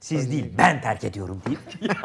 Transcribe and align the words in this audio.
Siz 0.00 0.30
değil 0.30 0.52
ben 0.58 0.80
terk 0.80 1.04
ediyorum 1.04 1.42
deyip. 1.46 1.60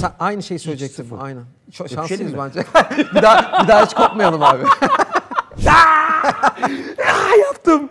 Sen 0.00 0.12
aynı 0.18 0.42
şeyi 0.42 0.58
söyleyecektin. 0.58 1.02
sıfır. 1.02 1.18
Aynen. 1.18 1.44
Çok 1.72 1.88
şanslıyız 1.88 2.32
mi? 2.32 2.38
bence. 2.38 2.60
bir 3.14 3.22
daha 3.22 3.62
bir 3.62 3.68
daha 3.68 3.84
hiç 3.84 3.94
kopmayalım 3.94 4.42
abi. 4.42 4.64
Aa, 5.68 7.36
yaptım. 7.46 7.90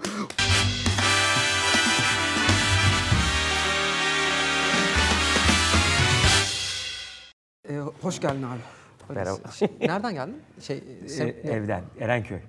Ee, 7.70 7.78
hoş 8.02 8.20
geldin 8.22 8.44
abi. 8.44 8.60
Hadi. 9.08 9.18
Merhaba. 9.20 9.38
Nereden 9.82 10.14
geldin? 10.14 10.42
Şey, 10.62 10.84
Ee, 11.04 11.08
sen, 11.10 11.28
evden 11.28 11.84
Erenköy. 12.00 12.40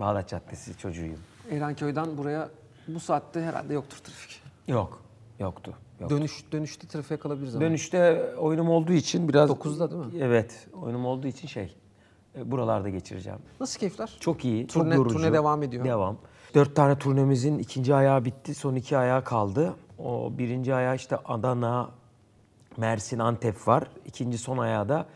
Bağdat 0.00 0.28
Caddesi 0.28 0.78
çocuğuyum. 0.78 1.20
Erenköy'den 1.50 2.16
buraya 2.18 2.48
bu 2.88 3.00
saatte 3.00 3.42
herhalde 3.42 3.74
yoktur 3.74 3.96
trafik. 3.98 4.42
Yok. 4.68 5.02
Yoktu. 5.38 5.74
Yok. 6.00 6.10
Dönüş 6.10 6.44
dönüşte 6.52 6.88
trafiğe 6.88 7.18
kalabiliriz 7.20 7.54
ama. 7.56 7.64
Dönüşte 7.64 8.30
oyunum 8.38 8.68
olduğu 8.70 8.92
için 8.92 9.28
biraz... 9.28 9.50
9'da 9.50 9.90
değil 9.90 10.02
mi? 10.04 10.12
Evet. 10.20 10.68
Oyunum 10.82 11.06
olduğu 11.06 11.26
için 11.26 11.48
şey. 11.48 11.76
e, 12.38 12.50
Buralarda 12.50 12.88
geçireceğim. 12.88 13.38
Nasıl 13.60 13.78
keyifler? 13.80 14.16
Çok 14.20 14.44
iyi. 14.44 14.66
Turne- 14.66 14.68
çok 14.90 14.94
yorucu. 14.94 15.16
turne 15.16 15.32
devam 15.32 15.62
ediyor. 15.62 15.84
Devam. 15.84 16.16
Dört 16.54 16.76
tane 16.76 16.98
turnemizin 16.98 17.58
ikinci 17.58 17.94
ayağı 17.94 18.24
bitti. 18.24 18.54
Son 18.54 18.74
iki 18.74 18.96
ayağı 18.98 19.24
kaldı. 19.24 19.74
O 19.98 20.32
birinci 20.38 20.74
ayağı 20.74 20.96
işte 20.96 21.16
Adana, 21.24 21.90
Mersin, 22.76 23.18
Antep 23.18 23.68
var. 23.68 23.90
İkinci 24.06 24.38
son 24.38 24.58
ayağı 24.58 24.88
da 24.88 25.06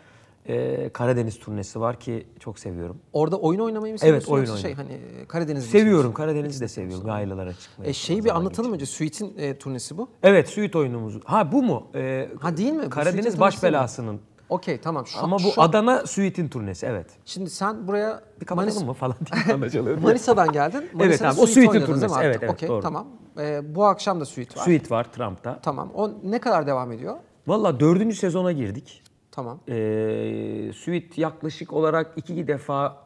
e, 0.51 0.91
Karadeniz 0.93 1.39
turnesi 1.39 1.81
var 1.81 2.01
ki 2.01 2.27
çok 2.41 2.59
seviyorum. 2.59 2.99
Orada 3.13 3.37
oyun 3.37 3.61
oynamayı 3.61 3.93
mı 3.95 3.99
Evet, 4.03 4.23
seviyorsun 4.25 4.33
oyun 4.33 4.47
yoksa 4.47 4.63
şey 4.63 4.71
oynamayı. 4.71 4.99
hani 5.01 5.27
Karadeniz 5.29 5.65
mi 5.65 5.71
Seviyorum. 5.71 6.13
Karadeniz'i 6.15 6.61
de 6.61 6.69
seviyorum. 6.69 7.09
Yaylalara 7.09 7.53
çıkmayı. 7.55 7.91
E, 7.91 7.93
şeyi 7.93 8.25
bir 8.25 8.37
anlatalım 8.37 8.73
önce. 8.73 8.87
Suite'in 8.87 9.39
e, 9.39 9.59
turnesi 9.59 9.99
bu. 9.99 10.09
Evet, 10.23 10.49
Suite 10.49 10.79
oyunumuz. 10.79 11.21
Ha 11.25 11.53
bu 11.53 11.63
mu? 11.63 11.87
E, 11.95 12.29
Ha, 12.41 12.57
değil 12.57 12.73
mi? 12.73 12.83
Bu 12.87 12.91
Karadeniz 12.91 13.41
baş 13.41 13.63
belasının. 13.63 14.21
Okey 14.49 14.81
tamam. 14.81 15.07
Şu, 15.07 15.19
Ama 15.21 15.37
bu 15.37 15.41
şu- 15.55 15.63
Adana 15.63 16.07
Suite'in 16.07 16.49
turnesi 16.49 16.87
evet. 16.87 17.07
Şimdi 17.25 17.51
sen 17.51 17.89
buraya 17.89 18.23
Bir 18.41 18.47
kapatalım 18.47 18.77
Manis- 18.83 18.87
mı 18.87 18.93
falan 18.93 19.17
diye 19.47 19.55
anlaşılıyor. 19.55 19.99
Manisa'dan 19.99 20.53
geldin. 20.53 20.85
Manisa'da 20.95 21.29
abi, 21.31 21.41
o 21.41 21.47
suite 21.47 21.53
suite'in 21.71 21.87
turnesi. 21.87 22.15
Evet, 22.23 22.39
evet, 22.43 22.51
Okey, 22.51 22.69
doğru. 22.69 22.83
tamam. 22.83 23.07
Ee, 23.39 23.75
bu 23.75 23.85
akşam 23.85 24.21
da 24.21 24.25
suite 24.25 24.61
var. 24.61 24.65
Suite 24.65 24.91
var 24.91 25.13
Trump'ta. 25.13 25.61
Tamam. 25.63 25.91
O 25.95 26.11
ne 26.25 26.39
kadar 26.41 26.67
devam 26.67 26.93
ediyor? 26.93 27.17
Valla 27.47 27.81
dördüncü 27.81 28.17
sezona 28.17 28.53
girdik. 28.53 29.03
Tamam. 29.33 29.61
Ee, 29.69 30.71
Suite 30.75 31.21
yaklaşık 31.21 31.73
olarak 31.73 32.13
iki 32.17 32.49
defa 32.49 32.97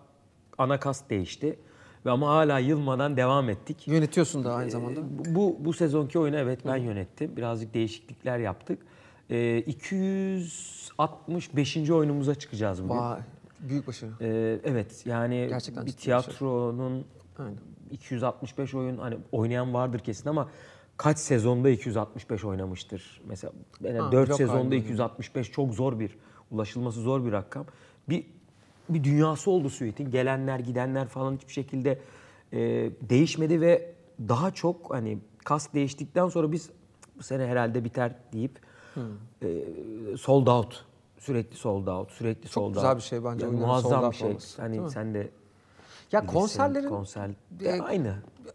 ana 0.59 0.81
kast 0.81 1.11
değişti. 1.11 1.59
Ve 2.07 2.11
ama 2.11 2.29
hala 2.29 2.59
yılmadan 2.59 3.17
devam 3.17 3.51
ettik. 3.51 3.89
Yönetiyorsun 3.89 4.45
da 4.45 4.55
aynı 4.55 4.71
zamanda. 4.71 5.01
Bu, 5.03 5.35
bu, 5.35 5.57
bu 5.65 5.73
sezonki 5.73 6.19
oyunu 6.19 6.37
evet 6.37 6.61
ben 6.67 6.77
yönettim. 6.77 7.37
Birazcık 7.37 7.75
değişiklikler 7.75 8.39
yaptık. 8.39 8.79
Ee, 9.31 9.59
265. 9.59 11.91
oyunumuza 11.91 12.35
çıkacağız 12.35 12.85
bugün. 12.85 12.97
Vay. 12.97 13.21
Büyük 13.61 13.87
başarı. 13.87 14.11
Ee, 14.21 14.59
evet 14.65 15.07
yani 15.07 15.47
Gerçekten 15.49 15.83
bir 15.83 15.87
bir 15.87 15.93
şey. 15.93 16.01
tiyatronun 16.01 17.05
Aynen. 17.39 17.59
265 17.91 18.75
oyun 18.75 18.99
hani 18.99 19.17
oynayan 19.33 19.75
vardır 19.75 19.99
kesin 19.99 20.29
ama 20.29 20.49
kaç 20.97 21.19
sezonda 21.19 21.71
265 21.71 22.45
oynamıştır? 22.45 23.21
Mesela 23.27 23.53
yani 23.85 23.99
Ha, 23.99 24.13
4 24.13 24.29
blok 24.29 24.37
sezonda 24.37 24.59
halinde 24.59 24.77
265 24.77 25.51
çok 25.53 25.75
zor 25.75 25.99
bir 26.01 26.17
ulaşılması 26.51 27.01
zor 27.01 27.25
bir 27.25 27.33
rakam. 27.33 27.67
Bir 28.09 28.27
bir 28.89 29.05
dünyası 29.05 29.51
oldu 29.51 29.71
Suite'in. 29.71 30.11
Gelenler, 30.11 30.59
gidenler 30.59 31.09
falan 31.09 31.35
hiçbir 31.37 31.53
şekilde 31.53 31.99
e, 32.53 32.59
değişmedi 33.09 33.61
ve 33.61 33.93
daha 34.29 34.51
çok 34.51 34.95
hani 34.95 35.19
kas 35.45 35.75
değiştikten 35.75 36.29
sonra 36.29 36.53
biz 36.53 36.71
bu 37.19 37.23
sene 37.23 37.47
herhalde 37.47 37.85
biter 37.85 38.15
deyip 38.33 38.59
e, 39.43 39.65
sold 40.19 40.47
out 40.47 40.85
sürekli 41.19 41.57
sold 41.57 41.87
out, 41.87 42.11
sürekli 42.11 42.49
sold 42.49 42.65
out. 42.67 42.75
güzel 42.75 42.97
bir 42.97 43.01
şey 43.03 43.25
bence 43.25 43.47
Yani 43.47 43.57
muazzam 43.57 44.03
sold 44.03 44.11
bir 44.11 44.17
şey. 44.17 44.29
olması, 44.29 44.63
Hani 44.63 44.91
sen 44.91 45.15
de 45.15 45.31
Ya 46.13 46.23
bilirsin, 46.23 46.39
konserlerin 46.39 46.89
konser 46.89 47.31
e, 47.65 47.81
aynı. 47.81 48.15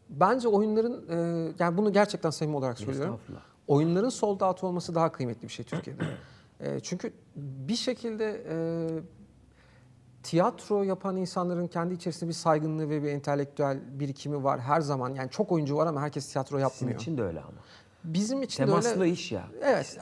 bence 0.09 0.47
oyunların 0.47 1.05
e, 1.09 1.51
yani 1.59 1.77
bunu 1.77 1.93
gerçekten 1.93 2.29
samimi 2.29 2.57
olarak 2.57 2.79
söylüyorum. 2.79 3.19
Oyunların 3.67 4.09
sold 4.09 4.41
out 4.41 4.63
olması 4.63 4.95
daha 4.95 5.11
kıymetli 5.11 5.47
bir 5.47 5.53
şey 5.53 5.65
Türkiye'de. 5.65 6.03
E, 6.59 6.79
çünkü 6.79 7.13
bir 7.35 7.75
şekilde 7.75 8.43
e, 8.49 8.55
tiyatro 10.23 10.83
yapan 10.83 11.17
insanların 11.17 11.67
kendi 11.67 11.93
içerisinde 11.93 12.29
bir 12.29 12.33
saygınlığı 12.35 12.89
ve 12.89 13.03
bir 13.03 13.09
entelektüel 13.09 13.79
birikimi 13.99 14.43
var 14.43 14.59
her 14.59 14.81
zaman. 14.81 15.13
Yani 15.13 15.29
çok 15.29 15.51
oyuncu 15.51 15.75
var 15.77 15.87
ama 15.87 16.01
herkes 16.01 16.31
tiyatro 16.31 16.57
yapmıyor. 16.57 16.99
için 16.99 17.17
de 17.17 17.23
öyle 17.23 17.39
ama. 17.39 17.51
Bizim 18.03 18.41
için 18.41 18.63
de 18.63 18.67
Temaslı 18.67 19.01
öyle. 19.01 19.11
iş 19.11 19.31
ya. 19.31 19.47
Evet. 19.61 19.85
İşte. 19.85 20.01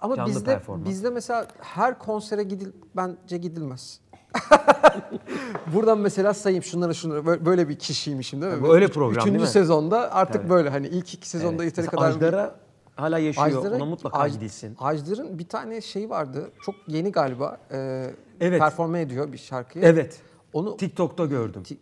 Ama 0.00 0.16
Canlı 0.16 0.30
bizde 0.30 0.44
performans. 0.44 0.88
bizde 0.88 1.10
mesela 1.10 1.46
her 1.60 1.98
konsere 1.98 2.42
gidil 2.42 2.72
bence 2.96 3.36
gidilmez. 3.38 4.00
Buradan 5.74 5.98
mesela 5.98 6.34
sayayım 6.34 6.62
şunları 6.64 6.94
şunları 6.94 7.46
böyle- 7.46 7.68
bir 7.68 7.78
kişiymişim 7.78 8.42
değil 8.42 8.52
mi? 8.52 8.58
Tabii, 8.60 8.72
öyle 8.72 8.88
program 8.88 9.12
Üçüncü 9.12 9.30
değil 9.32 9.40
mi? 9.40 9.48
sezonda 9.48 10.12
artık 10.12 10.42
Tabii. 10.42 10.50
böyle 10.50 10.70
hani 10.70 10.86
ilk 10.86 11.14
iki 11.14 11.28
sezonda 11.28 11.62
Evet. 11.62 11.78
yeteri 11.78 11.86
kadar 11.96 12.08
Ajdar'a 12.10 12.54
hala 12.96 13.18
yaşıyor. 13.18 13.46
Ajdar'a- 13.46 13.76
Ona 13.76 13.84
mutlaka 13.84 14.18
Aj- 14.18 14.32
gidilsin. 14.32 14.76
Ajdar'ın 14.80 15.38
bir 15.38 15.48
tane 15.48 15.80
şeyi 15.80 16.10
vardı. 16.10 16.50
Çok 16.64 16.74
yeni 16.86 17.12
galiba. 17.12 17.58
E, 17.72 18.10
Evet. 18.40 18.60
Performe 18.60 19.00
ediyor 19.00 19.32
bir 19.32 19.38
şarkıyı. 19.38 19.84
Evet. 19.84 20.20
Onu 20.52 20.76
TikTok'ta 20.76 21.26
gördüm. 21.26 21.62
Ti- 21.62 21.78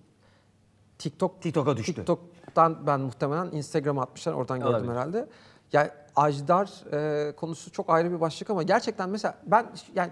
TikTok 0.99 1.43
TikTok'a 1.43 1.77
düştü. 1.77 1.95
TikTok'tan 1.95 2.87
ben 2.87 3.01
muhtemelen 3.01 3.47
Instagram'a 3.53 4.03
atmışlar. 4.03 4.33
Oradan 4.33 4.59
gördüm 4.59 4.75
Olabilir. 4.75 4.93
herhalde. 4.93 5.29
Yani 5.73 5.91
Ajdar 6.17 6.71
e, 6.93 7.33
konusu 7.37 7.73
çok 7.73 7.91
ayrı 7.91 8.13
bir 8.13 8.21
başlık 8.21 8.51
ama 8.51 8.63
gerçekten 8.63 9.09
mesela 9.11 9.35
ben 9.47 9.67
yani 9.95 10.11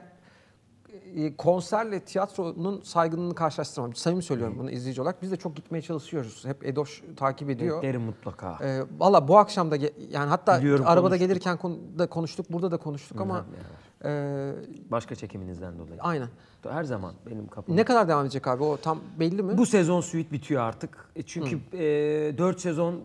konserle 1.38 2.00
tiyatronun 2.00 2.80
saygınlığını 2.80 3.34
karşılaştıramam. 3.34 3.94
Samimi 3.94 4.22
söylüyorum 4.22 4.56
bunu 4.58 4.70
izleyici 4.70 5.02
olarak. 5.02 5.22
Biz 5.22 5.32
de 5.32 5.36
çok 5.36 5.56
gitmeye 5.56 5.82
çalışıyoruz. 5.82 6.44
Hep 6.46 6.66
Edoş 6.66 7.02
takip 7.16 7.50
ediyor. 7.50 7.76
Beklerim 7.76 8.02
mutlaka. 8.02 8.58
E, 8.64 8.82
Valla 8.98 9.28
bu 9.28 9.38
akşam 9.38 9.70
da 9.70 9.76
yani 10.10 10.28
hatta 10.28 10.58
Biliyorum, 10.60 10.84
arabada 10.88 11.08
konuştuk. 11.08 11.28
gelirken 11.28 11.56
konu- 11.56 11.78
da 11.98 12.06
konuştuk, 12.06 12.46
burada 12.52 12.70
da 12.70 12.76
konuştuk 12.76 13.20
ama 13.20 13.44
e, 14.04 14.52
Başka 14.90 15.14
çekiminizden 15.14 15.78
dolayı. 15.78 16.00
aynen. 16.02 16.28
Her 16.68 16.84
zaman 16.84 17.14
benim 17.30 17.48
kapım. 17.48 17.76
Ne 17.76 17.84
kadar 17.84 18.08
devam 18.08 18.24
edecek 18.24 18.46
abi? 18.46 18.62
O 18.64 18.76
tam 18.76 19.00
belli 19.20 19.42
mi? 19.42 19.58
Bu 19.58 19.66
sezon 19.66 20.00
Suite 20.00 20.30
bitiyor 20.32 20.62
artık. 20.62 21.10
E 21.16 21.22
Çünkü 21.22 21.58
4 22.38 22.60
sezon 22.60 23.00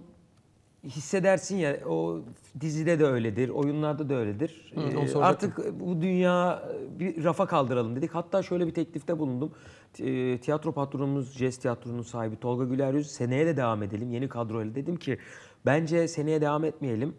hissedersin 0.83 1.57
ya 1.57 1.77
o 1.89 2.21
dizide 2.59 2.99
de 2.99 3.05
öyledir, 3.05 3.49
oyunlarda 3.49 4.09
da 4.09 4.13
öyledir. 4.15 4.71
Hı, 4.75 4.79
E, 4.81 4.91
soracaktım. 4.91 5.23
artık 5.23 5.79
bu 5.79 6.01
dünya 6.01 6.63
bir 6.99 7.23
rafa 7.23 7.45
kaldıralım 7.45 7.95
dedik. 7.95 8.11
Hatta 8.15 8.43
şöyle 8.43 8.67
bir 8.67 8.73
teklifte 8.73 9.19
bulundum. 9.19 9.51
E, 9.99 10.37
Tiyatro 10.37 10.71
patronumuz, 10.71 11.37
Jest 11.37 11.61
Tiyatro'nun 11.61 12.01
sahibi 12.01 12.35
Tolga 12.35 12.63
Güler 12.65 12.93
Yüz 12.93 13.11
seneye 13.11 13.45
de 13.45 13.57
devam 13.57 13.83
edelim 13.83 14.11
yeni 14.11 14.29
kadroyla. 14.29 14.75
Dedim 14.75 14.95
ki 14.97 15.17
bence 15.65 16.07
seneye 16.07 16.41
devam 16.41 16.63
etmeyelim. 16.63 17.13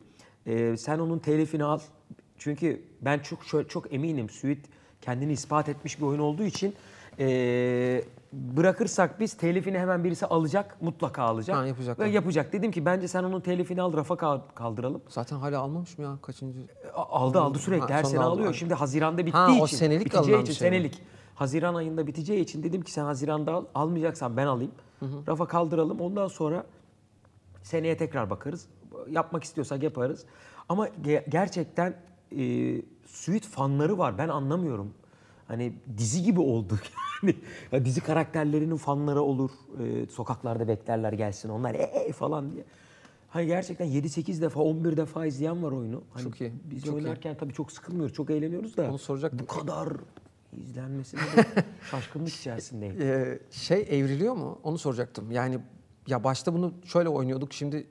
E, 0.46 0.76
sen 0.76 0.98
onun 0.98 1.18
telifini 1.18 1.64
al. 1.64 1.78
Çünkü 2.38 2.82
ben 3.02 3.18
çok 3.18 3.68
çok 3.70 3.92
eminim 3.94 4.28
Suite 4.28 4.68
kendini 5.00 5.32
ispat 5.32 5.68
etmiş 5.68 6.00
bir 6.00 6.06
oyun 6.06 6.18
olduğu 6.18 6.42
için 6.44 6.74
e, 7.18 8.02
bırakırsak 8.56 9.20
biz 9.20 9.34
telifini 9.34 9.78
hemen 9.78 10.04
birisi 10.04 10.26
alacak, 10.26 10.76
mutlaka 10.82 11.22
alacak. 11.22 11.56
Ha, 11.56 11.66
yapacak, 11.66 11.98
Ve 11.98 12.08
yapacak. 12.08 12.52
Dedim 12.52 12.70
ki 12.70 12.84
bence 12.86 13.08
sen 13.08 13.24
onun 13.24 13.40
telifini 13.40 13.82
al, 13.82 13.92
rafa 13.92 14.16
kal- 14.16 14.40
kaldıralım. 14.54 15.02
Zaten 15.08 15.36
hala 15.36 15.60
almamış 15.60 15.98
mı 15.98 16.04
ya? 16.04 16.18
Kaçıncı? 16.22 16.58
Aldı 16.94 17.40
aldı 17.40 17.58
sürekli 17.58 17.92
Ha, 17.92 17.98
her 17.98 18.04
sene 18.04 18.20
aldı, 18.20 18.28
alıyor. 18.30 18.46
aynen. 18.46 18.58
Şimdi 18.58 18.74
Haziran'da 18.74 19.18
bittiği 19.26 19.32
Ha, 19.58 19.62
o 19.62 19.66
için. 19.66 19.76
senelik 19.76 20.04
biteceği 20.06 20.36
için 20.42 20.52
şey 20.52 20.68
senelik. 20.68 21.02
Haziran 21.34 21.74
ayında 21.74 22.06
biteceği 22.06 22.40
için 22.40 22.62
dedim 22.62 22.82
ki 22.82 22.92
sen 22.92 23.04
Haziran'da 23.04 23.52
al. 23.52 23.64
Almayacaksan 23.74 24.36
ben 24.36 24.46
alayım. 24.46 24.72
Rafa 25.28 25.46
kaldıralım. 25.46 26.00
Ondan 26.00 26.28
sonra 26.28 26.64
seneye 27.62 27.96
tekrar 27.96 28.30
bakarız. 28.30 28.66
Yapmak 29.10 29.44
istiyorsak 29.44 29.82
yaparız. 29.82 30.24
Ama 30.68 30.88
ge- 30.88 31.30
gerçekten 31.30 31.94
e, 32.38 32.74
Suite 33.06 33.48
fanları 33.48 33.98
var. 33.98 34.18
Ben 34.18 34.28
anlamıyorum. 34.28 34.94
Hani 35.48 35.72
dizi 35.98 36.22
gibi 36.22 36.40
olduk. 36.40 36.78
Yani 37.24 37.36
ya 37.72 37.84
dizi 37.84 38.00
karakterlerinin 38.00 38.76
fanları 38.76 39.22
olur. 39.22 39.50
E, 39.80 40.06
sokaklarda 40.06 40.68
beklerler 40.68 41.12
gelsin. 41.12 41.48
Onlar 41.48 41.74
ee 41.74 42.12
falan 42.12 42.52
diye. 42.52 42.64
Hani 43.28 43.46
gerçekten 43.46 43.86
7-8 43.86 44.40
defa, 44.40 44.60
11 44.60 44.96
defa 44.96 45.26
izleyen 45.26 45.62
var 45.62 45.72
oyunu. 45.72 46.02
Hani 46.12 46.24
Çok 46.24 46.40
iyi, 46.40 46.52
Biz 46.64 46.84
çok 46.84 46.94
iyi. 46.94 46.96
oynarken 46.96 47.36
tabii 47.36 47.52
çok 47.52 47.72
sıkılmıyoruz, 47.72 48.14
çok 48.14 48.30
eğleniyoruz 48.30 48.76
da. 48.76 48.90
Onu 48.90 48.98
soracaktım. 48.98 49.40
Bu 49.40 49.46
kadar 49.46 49.88
izlenmesine 50.56 51.20
de 51.20 51.44
şaşkınlık 51.90 52.34
içerisindeyim. 52.34 52.96
Ee, 53.02 53.38
şey 53.50 53.86
evriliyor 53.90 54.34
mu? 54.34 54.58
Onu 54.62 54.78
soracaktım. 54.78 55.30
Yani 55.30 55.58
ya 56.06 56.24
başta 56.24 56.54
bunu 56.54 56.72
şöyle 56.84 57.08
oynuyorduk 57.08 57.52
şimdi 57.52 57.86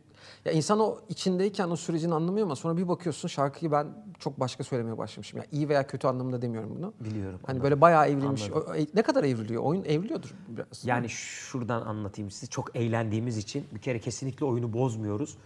ya 0.45 0.51
insan 0.51 0.79
o 0.79 0.97
içindeyken 1.09 1.69
o 1.69 1.75
sürecin 1.75 2.11
anlamıyor 2.11 2.45
ama 2.47 2.55
sonra 2.55 2.77
bir 2.77 2.87
bakıyorsun 2.87 3.27
şarkıyı 3.27 3.71
ben 3.71 3.87
çok 4.19 4.39
başka 4.39 4.63
söylemeye 4.63 4.97
başlamışım. 4.97 5.39
Ya 5.39 5.45
iyi 5.51 5.69
veya 5.69 5.87
kötü 5.87 6.07
anlamında 6.07 6.41
demiyorum 6.41 6.75
bunu. 6.77 6.93
Biliyorum. 6.99 7.39
Hani 7.41 7.51
anladım. 7.51 7.63
böyle 7.63 7.81
bayağı 7.81 8.07
evrilmiş. 8.07 8.51
O- 8.51 8.75
e, 8.75 8.87
ne 8.93 9.01
kadar 9.01 9.23
evriliyor? 9.23 9.63
Oyun 9.63 9.83
evriliyordur 9.83 10.33
biraz. 10.47 10.85
Yani 10.85 11.09
şuradan 11.09 11.81
anlatayım 11.81 12.31
size. 12.31 12.47
Çok 12.47 12.75
eğlendiğimiz 12.75 13.37
için 13.37 13.65
bir 13.71 13.79
kere 13.79 13.99
kesinlikle 13.99 14.45
oyunu 14.45 14.73
bozmuyoruz. 14.73 15.37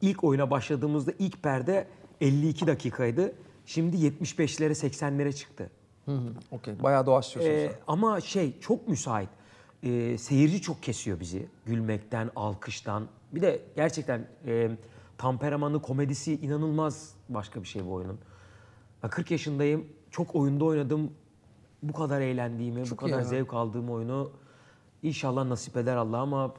İlk 0.00 0.24
oyuna 0.24 0.50
başladığımızda 0.50 1.12
ilk 1.18 1.42
perde 1.42 1.86
52 2.20 2.66
dakikaydı. 2.66 3.32
Şimdi 3.66 3.96
75'lere 3.96 4.72
80'lere 4.74 5.32
çıktı. 5.32 5.70
Hı 6.04 6.12
hı. 6.12 6.28
Okey. 6.50 6.82
Bayağı 6.82 7.06
doğaçlıyorsun 7.06 7.52
Ee, 7.52 7.72
ama 7.86 8.20
şey 8.20 8.60
çok 8.60 8.88
müsait. 8.88 9.28
Ee, 9.82 10.18
seyirci 10.18 10.62
çok 10.62 10.82
kesiyor 10.82 11.20
bizi. 11.20 11.48
Gülmekten, 11.66 12.30
alkıştan. 12.36 13.08
Bir 13.32 13.42
de 13.42 13.62
gerçekten 13.76 14.26
e, 14.46 14.70
temperamanı, 15.18 15.82
komedisi 15.82 16.34
inanılmaz 16.34 17.14
başka 17.28 17.62
bir 17.62 17.68
şey 17.68 17.86
bu 17.86 17.92
oyunun. 17.92 18.18
Ben 19.02 19.10
40 19.10 19.30
yaşındayım. 19.30 19.86
Çok 20.10 20.34
oyunda 20.34 20.64
oynadım. 20.64 21.10
Bu 21.82 21.92
kadar 21.92 22.20
eğlendiğimi, 22.20 22.84
Çok 22.84 22.98
bu 22.98 23.06
kadar 23.06 23.18
ya. 23.18 23.24
zevk 23.24 23.54
aldığım 23.54 23.90
oyunu 23.90 24.30
inşallah 25.02 25.44
nasip 25.44 25.76
eder 25.76 25.96
Allah 25.96 26.18
ama 26.18 26.54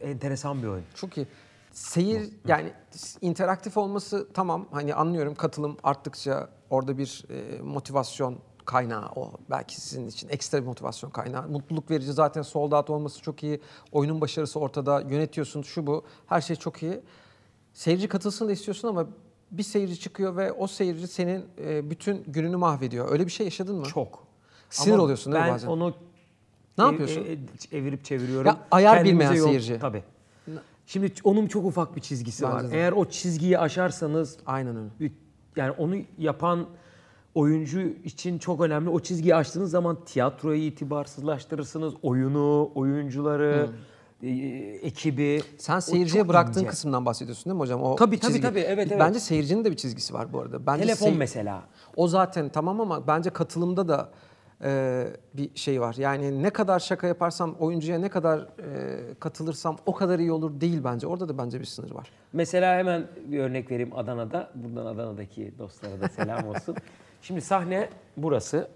enteresan 0.00 0.62
bir 0.62 0.66
oyun. 0.68 0.84
Çok 0.94 1.16
iyi. 1.16 1.26
Seyir 1.72 2.30
yani 2.46 2.72
interaktif 3.20 3.76
olması 3.76 4.28
tamam 4.34 4.66
hani 4.70 4.94
anlıyorum 4.94 5.34
katılım 5.34 5.76
arttıkça 5.82 6.48
orada 6.70 6.98
bir 6.98 7.24
e, 7.30 7.62
motivasyon 7.62 8.38
kaynağı 8.66 9.06
o 9.16 9.32
belki 9.50 9.80
sizin 9.80 10.08
için 10.08 10.28
ekstra 10.28 10.60
bir 10.60 10.66
motivasyon 10.66 11.10
kaynağı. 11.10 11.48
Mutluluk 11.48 11.90
verici 11.90 12.12
zaten 12.12 12.42
sold 12.42 12.72
out 12.72 12.90
olması 12.90 13.22
çok 13.22 13.42
iyi. 13.42 13.60
Oyunun 13.92 14.20
başarısı 14.20 14.60
ortada. 14.60 15.00
Yönetiyorsun 15.00 15.62
şu 15.62 15.86
bu. 15.86 16.04
Her 16.26 16.40
şey 16.40 16.56
çok 16.56 16.82
iyi. 16.82 17.00
Seyirci 17.72 18.08
katılsın 18.08 18.48
da 18.48 18.52
istiyorsun 18.52 18.88
ama 18.88 19.06
bir 19.50 19.62
seyirci 19.62 20.00
çıkıyor 20.00 20.36
ve 20.36 20.52
o 20.52 20.66
seyirci 20.66 21.06
senin 21.08 21.44
e, 21.58 21.90
bütün 21.90 22.24
gününü 22.26 22.56
mahvediyor. 22.56 23.10
Öyle 23.12 23.26
bir 23.26 23.32
şey 23.32 23.46
yaşadın 23.46 23.76
mı? 23.76 23.86
Çok. 23.86 24.26
Sinir 24.70 24.94
Ama 24.94 25.02
oluyorsun 25.02 25.32
değil 25.32 25.44
mi 25.44 25.48
ben 25.48 25.54
bazen? 25.54 25.68
onu 25.68 25.94
Ne 26.78 26.84
yapıyorsun? 26.84 27.20
e- 27.24 27.32
e- 27.76 27.78
evirip 27.78 28.04
çeviriyorum. 28.04 28.46
Ya 28.46 28.58
ayar 28.70 28.96
Kendimize 28.96 29.12
bilmeyen 29.24 29.34
yol- 29.40 29.46
seyirci. 29.46 29.78
Tabii. 29.78 30.04
Şimdi 30.86 31.12
onun 31.24 31.46
çok 31.46 31.64
ufak 31.64 31.96
bir 31.96 32.00
çizgisi 32.00 32.42
Bence 32.42 32.54
var. 32.54 32.70
de. 32.70 32.76
Eğer 32.76 32.92
o 32.92 33.04
çizgiyi 33.04 33.58
aşarsanız 33.58 34.36
Aynen 34.46 34.76
öyle. 35.00 35.12
yani 35.56 35.70
onu 35.70 35.96
yapan 36.18 36.66
oyuncu 37.34 37.80
için 37.80 38.38
çok 38.38 38.60
önemli. 38.60 38.90
O 38.90 39.00
çizgiyi 39.00 39.34
aştığınız 39.34 39.70
zaman 39.70 39.98
tiyatroyu 40.04 40.60
itibarsızlaştırırsınız. 40.62 41.94
Oyunu, 42.02 42.70
oyuncuları, 42.74 43.66
e, 44.22 44.28
ekibi. 44.82 45.40
Sen 45.58 45.80
seyirciye 45.80 46.22
çok 46.22 46.28
bıraktığın 46.28 46.60
ince. 46.60 46.70
kısımdan 46.70 47.06
bahsediyorsun 47.06 47.44
değil 47.44 47.54
mi 47.54 47.60
hocam? 47.60 47.82
O 47.82 47.96
Tabii, 47.96 48.18
tabii, 48.18 48.32
çizgi. 48.32 48.42
tabii. 48.42 48.60
Evet, 48.60 48.88
evet. 48.90 49.00
Bence 49.00 49.20
seyircinin 49.20 49.64
de 49.64 49.70
bir 49.70 49.76
çizgisi 49.76 50.14
var 50.14 50.32
bu 50.32 50.40
arada. 50.40 50.66
Bence 50.66 50.82
Telefon 50.82 51.06
sey- 51.06 51.16
mesela. 51.16 51.62
O 51.96 52.08
zaten 52.08 52.48
tamam 52.48 52.80
ama 52.80 53.06
bence 53.06 53.30
katılımda 53.30 53.88
da 53.88 54.10
e, 54.64 55.04
bir 55.34 55.50
şey 55.54 55.80
var. 55.80 55.94
Yani 55.98 56.42
ne 56.42 56.50
kadar 56.50 56.78
şaka 56.78 57.06
yaparsam, 57.06 57.54
oyuncuya 57.58 57.98
ne 57.98 58.08
kadar 58.08 58.38
e, 58.38 59.00
katılırsam 59.20 59.76
o 59.86 59.94
kadar 59.94 60.18
iyi 60.18 60.32
olur 60.32 60.60
değil 60.60 60.80
bence. 60.84 61.06
Orada 61.06 61.28
da 61.28 61.38
bence 61.38 61.60
bir 61.60 61.64
sınır 61.64 61.90
var. 61.90 62.10
Mesela 62.32 62.76
hemen 62.78 63.06
bir 63.26 63.38
örnek 63.38 63.70
vereyim 63.70 63.96
Adana'da. 63.96 64.50
Buradan 64.54 64.86
Adana'daki 64.86 65.54
dostlara 65.58 66.00
da 66.00 66.08
selam 66.08 66.48
olsun. 66.48 66.76
Şimdi 67.22 67.40
sahne 67.40 67.88
burası. 68.16 68.68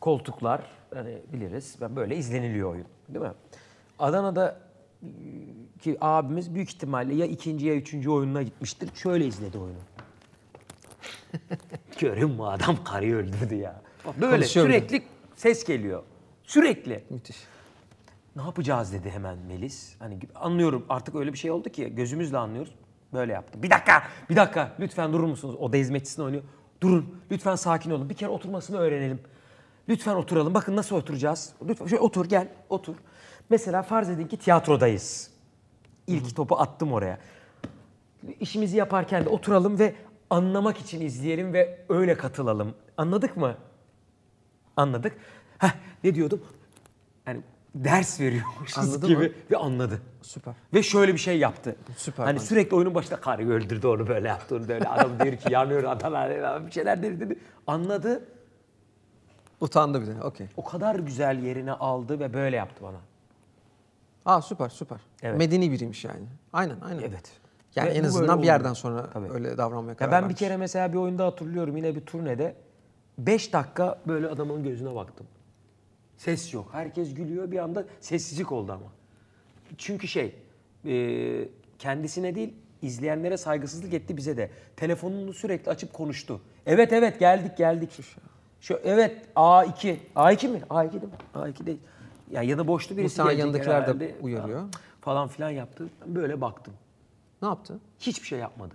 Koltuklar 0.00 0.60
hani 0.94 1.18
biliriz. 1.32 1.76
Ben 1.80 1.96
böyle 1.96 2.16
izleniliyor 2.16 2.72
oyun. 2.72 2.86
Değil 3.08 3.24
mi? 3.24 3.32
Adana'da 3.98 4.60
ki 5.80 5.96
abimiz 6.00 6.54
büyük 6.54 6.70
ihtimalle 6.70 7.14
ya 7.14 7.26
ikinci 7.26 7.66
ya 7.66 7.74
üçüncü 7.74 8.10
oyununa 8.10 8.42
gitmiştir. 8.42 8.90
Şöyle 8.94 9.26
izledi 9.26 9.58
oyunu. 9.58 9.78
Görün 11.98 12.30
mü 12.30 12.42
adam 12.42 12.84
karıyı 12.84 13.14
öldürdü 13.14 13.54
ya. 13.54 13.82
Böyle 14.20 14.44
sürekli 14.44 15.02
ses 15.36 15.64
geliyor. 15.64 16.02
Sürekli. 16.42 17.04
Müthiş. 17.10 17.36
Ne 18.36 18.42
yapacağız 18.42 18.92
dedi 18.92 19.10
hemen 19.10 19.38
Melis. 19.38 19.94
Hani 19.98 20.18
anlıyorum 20.34 20.86
artık 20.88 21.14
öyle 21.14 21.32
bir 21.32 21.38
şey 21.38 21.50
oldu 21.50 21.68
ki 21.68 21.94
gözümüzle 21.94 22.38
anlıyoruz. 22.38 22.74
Böyle 23.12 23.32
yaptı. 23.32 23.62
Bir 23.62 23.70
dakika, 23.70 24.02
bir 24.30 24.36
dakika 24.36 24.72
lütfen 24.80 25.12
durur 25.12 25.24
musunuz? 25.24 25.56
O 25.58 25.72
da 25.72 25.76
hizmetçisini 25.76 26.24
oynuyor. 26.24 26.42
Durun, 26.80 27.16
lütfen 27.30 27.54
sakin 27.54 27.90
olun. 27.90 28.10
Bir 28.10 28.14
kere 28.14 28.30
oturmasını 28.30 28.78
öğrenelim. 28.78 29.20
Lütfen 29.88 30.14
oturalım. 30.14 30.54
Bakın 30.54 30.76
nasıl 30.76 30.96
oturacağız. 30.96 31.52
Lütfen 31.68 31.86
şöyle 31.86 32.02
otur 32.02 32.26
gel, 32.26 32.48
otur. 32.68 32.96
Mesela 33.50 33.82
farz 33.82 34.10
edin 34.10 34.26
ki 34.26 34.36
tiyatrodayız. 34.36 35.30
İlk 36.06 36.36
topu 36.36 36.56
attım 36.60 36.92
oraya. 36.92 37.18
İşimizi 38.40 38.76
yaparken 38.76 39.24
de 39.24 39.28
oturalım 39.28 39.78
ve 39.78 39.94
anlamak 40.30 40.78
için 40.78 41.00
izleyelim 41.00 41.52
ve 41.52 41.84
öyle 41.88 42.16
katılalım. 42.16 42.74
Anladık 42.96 43.36
mı? 43.36 43.56
Anladık. 44.76 45.16
Heh, 45.58 45.70
ne 46.04 46.14
diyordum? 46.14 46.42
Yani 47.26 47.40
ders 47.74 48.20
veriyormuşuz 48.20 48.78
Anladı 48.78 49.06
gibi 49.06 49.28
mı? 49.28 49.34
ve 49.50 49.56
anladı. 49.56 50.00
Süper. 50.22 50.54
Ve 50.74 50.82
şöyle 50.82 51.12
bir 51.12 51.18
şey 51.18 51.38
yaptı. 51.38 51.76
Süper 51.96 52.24
Hani 52.24 52.34
bence. 52.36 52.46
sürekli 52.46 52.76
oyunun 52.76 52.94
başında 52.94 53.20
karı 53.20 53.50
öldürdü 53.50 53.86
onu 53.86 54.08
böyle 54.08 54.28
yaptı 54.28 54.56
onu 54.56 54.68
böyle. 54.68 54.88
Adam 54.88 55.10
diyor 55.20 55.36
ki 55.36 55.52
yanıyor 55.52 55.84
Adana 55.84 56.66
bir 56.66 56.70
şeyler 56.72 57.02
dedi 57.02 57.20
dedi. 57.20 57.38
Anladı. 57.66 58.24
Utandı 59.60 60.02
bir 60.02 60.06
de. 60.06 60.22
Okey. 60.22 60.46
O 60.56 60.64
kadar 60.64 60.94
güzel 60.94 61.42
yerine 61.42 61.72
aldı 61.72 62.20
ve 62.20 62.34
böyle 62.34 62.56
yaptı 62.56 62.84
bana. 62.84 62.96
Aa 64.24 64.42
süper 64.42 64.68
süper. 64.68 64.98
Evet. 65.22 65.38
Medeni 65.38 65.72
biriymiş 65.72 66.04
yani. 66.04 66.26
Aynen 66.52 66.76
aynen. 66.80 67.00
Evet. 67.02 67.32
Yani 67.76 67.88
Ve 67.90 67.92
en 67.94 68.04
azından 68.04 68.42
bir 68.42 68.46
yerden 68.46 68.72
sonra 68.72 69.10
Tabii. 69.12 69.32
öyle 69.32 69.58
davranmaya 69.58 69.96
karar 69.96 70.08
Ya 70.08 70.12
ben 70.12 70.18
bir 70.18 70.24
vermiş. 70.24 70.38
kere 70.38 70.56
mesela 70.56 70.92
bir 70.92 70.98
oyunda 70.98 71.26
hatırlıyorum 71.26 71.76
yine 71.76 71.94
bir 71.94 72.00
turnede 72.00 72.54
5 73.18 73.52
dakika 73.52 73.98
böyle 74.06 74.28
adamın 74.28 74.62
gözüne 74.64 74.94
baktım. 74.94 75.26
Ses 76.20 76.54
yok. 76.54 76.68
Herkes 76.72 77.14
gülüyor 77.14 77.50
bir 77.50 77.58
anda 77.58 77.84
sessizlik 78.00 78.52
oldu 78.52 78.72
ama. 78.72 78.86
Çünkü 79.78 80.08
şey 80.08 80.34
e, 80.84 81.48
kendisine 81.78 82.34
değil 82.34 82.54
izleyenlere 82.82 83.36
saygısızlık 83.36 83.94
etti 83.94 84.16
bize 84.16 84.36
de. 84.36 84.50
Telefonunu 84.76 85.32
sürekli 85.32 85.70
açıp 85.70 85.92
konuştu. 85.92 86.40
Evet 86.66 86.92
evet 86.92 87.18
geldik 87.18 87.56
geldik. 87.56 87.90
Şu 88.60 88.80
evet 88.84 89.26
A2. 89.36 89.96
A2 90.16 90.48
mi? 90.48 90.58
A2 90.70 90.92
değil 90.92 91.02
mi? 91.02 91.10
A2 91.34 91.66
değil. 91.66 91.78
Ya 92.30 92.42
ya 92.42 92.58
da 92.58 92.68
boştu 92.68 92.96
birisi 92.96 93.20
Muhtemelen 93.20 93.46
gelecek 93.46 93.66
yanındakiler 93.68 94.00
de 94.00 94.04
herhalde. 94.04 94.22
uyarıyor. 94.22 94.68
Falan 95.00 95.28
filan 95.28 95.50
yaptı. 95.50 95.88
Böyle 96.06 96.40
baktım. 96.40 96.74
Ne 97.42 97.48
yaptı? 97.48 97.78
Hiçbir 97.98 98.26
şey 98.26 98.38
yapmadı. 98.38 98.74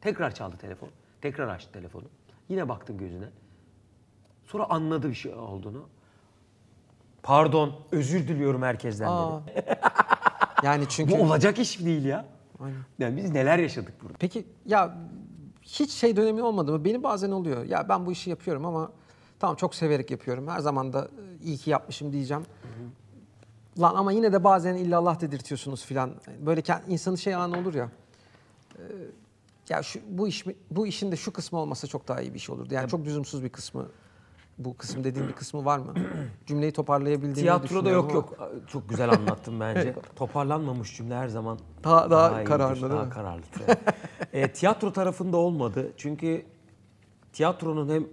Tekrar 0.00 0.34
çaldı 0.34 0.56
telefon. 0.56 0.88
Tekrar 1.22 1.48
açtı 1.48 1.72
telefonu. 1.72 2.04
Yine 2.48 2.68
baktım 2.68 2.98
gözüne. 2.98 3.28
Sonra 4.46 4.64
anladı 4.70 5.08
bir 5.08 5.14
şey 5.14 5.34
olduğunu. 5.34 5.88
Pardon, 7.24 7.72
özür 7.92 8.28
diliyorum 8.28 8.62
herkesten 8.62 9.06
Aa. 9.06 9.40
dedi. 9.46 9.64
yani 10.62 10.84
çünkü 10.88 11.12
Bu 11.18 11.22
olacak 11.22 11.58
iş 11.58 11.84
değil 11.84 12.04
ya. 12.04 12.24
Aynen. 12.60 12.76
Yani 12.98 13.16
biz 13.16 13.30
neler 13.30 13.58
yaşadık 13.58 13.94
burada. 14.02 14.14
Peki 14.18 14.46
ya 14.66 14.96
hiç 15.62 15.90
şey 15.90 16.16
dönemi 16.16 16.42
olmadı 16.42 16.72
mı? 16.72 16.84
Benim 16.84 17.02
bazen 17.02 17.30
oluyor. 17.30 17.64
Ya 17.64 17.88
ben 17.88 18.06
bu 18.06 18.12
işi 18.12 18.30
yapıyorum 18.30 18.66
ama 18.66 18.90
tamam 19.38 19.56
çok 19.56 19.74
severek 19.74 20.10
yapıyorum. 20.10 20.48
Her 20.48 20.58
zaman 20.60 20.92
da 20.92 21.00
e, 21.40 21.44
iyi 21.44 21.58
ki 21.58 21.70
yapmışım 21.70 22.12
diyeceğim. 22.12 22.42
Lan 23.80 23.94
ama 23.94 24.12
yine 24.12 24.32
de 24.32 24.44
bazen 24.44 24.74
illallah 24.74 25.20
dedirtiyorsunuz 25.20 25.84
filan. 25.84 26.10
Böyle 26.46 26.62
insanın 26.88 27.16
şey 27.16 27.34
anı 27.34 27.58
olur 27.58 27.74
ya. 27.74 27.88
e, 28.78 28.82
Ya 29.68 29.82
şu 29.82 30.00
bu 30.08 30.28
iş 30.28 30.44
bu 30.70 30.86
işin 30.86 31.12
de 31.12 31.16
şu 31.16 31.32
kısmı 31.32 31.58
olmasa 31.58 31.86
çok 31.86 32.08
daha 32.08 32.20
iyi 32.20 32.30
bir 32.30 32.38
iş 32.38 32.50
olurdu. 32.50 32.74
Yani 32.74 32.88
çok 32.88 33.06
lüzumsuz 33.06 33.44
bir 33.44 33.48
kısmı. 33.48 33.86
Bu 34.58 34.76
kısım 34.76 35.04
dediğim 35.04 35.28
bir 35.28 35.32
kısmı 35.32 35.64
var 35.64 35.78
mı? 35.78 35.94
Cümleyi 36.46 36.72
toparlayabildiğimi 36.72 37.34
Tiyatroda 37.40 37.64
düşünüyorum 37.68 38.14
yok 38.14 38.34
ama- 38.40 38.50
yok. 38.50 38.68
Çok 38.68 38.88
güzel 38.88 39.10
anlattım 39.10 39.60
bence. 39.60 39.94
Toparlanmamış 40.16 40.96
cümle 40.96 41.14
her 41.14 41.28
zaman 41.28 41.58
Daha- 41.84 42.10
daha 42.10 42.32
iyidir, 42.40 42.44
kararlı 42.44 42.80
değil 42.82 42.92
daha 42.92 43.04
mi? 43.04 43.10
kararlıdır. 43.10 43.62
e, 44.32 44.52
tiyatro 44.52 44.92
tarafında 44.92 45.36
olmadı. 45.36 45.92
Çünkü 45.96 46.42
tiyatronun 47.32 47.88
hem 47.94 48.06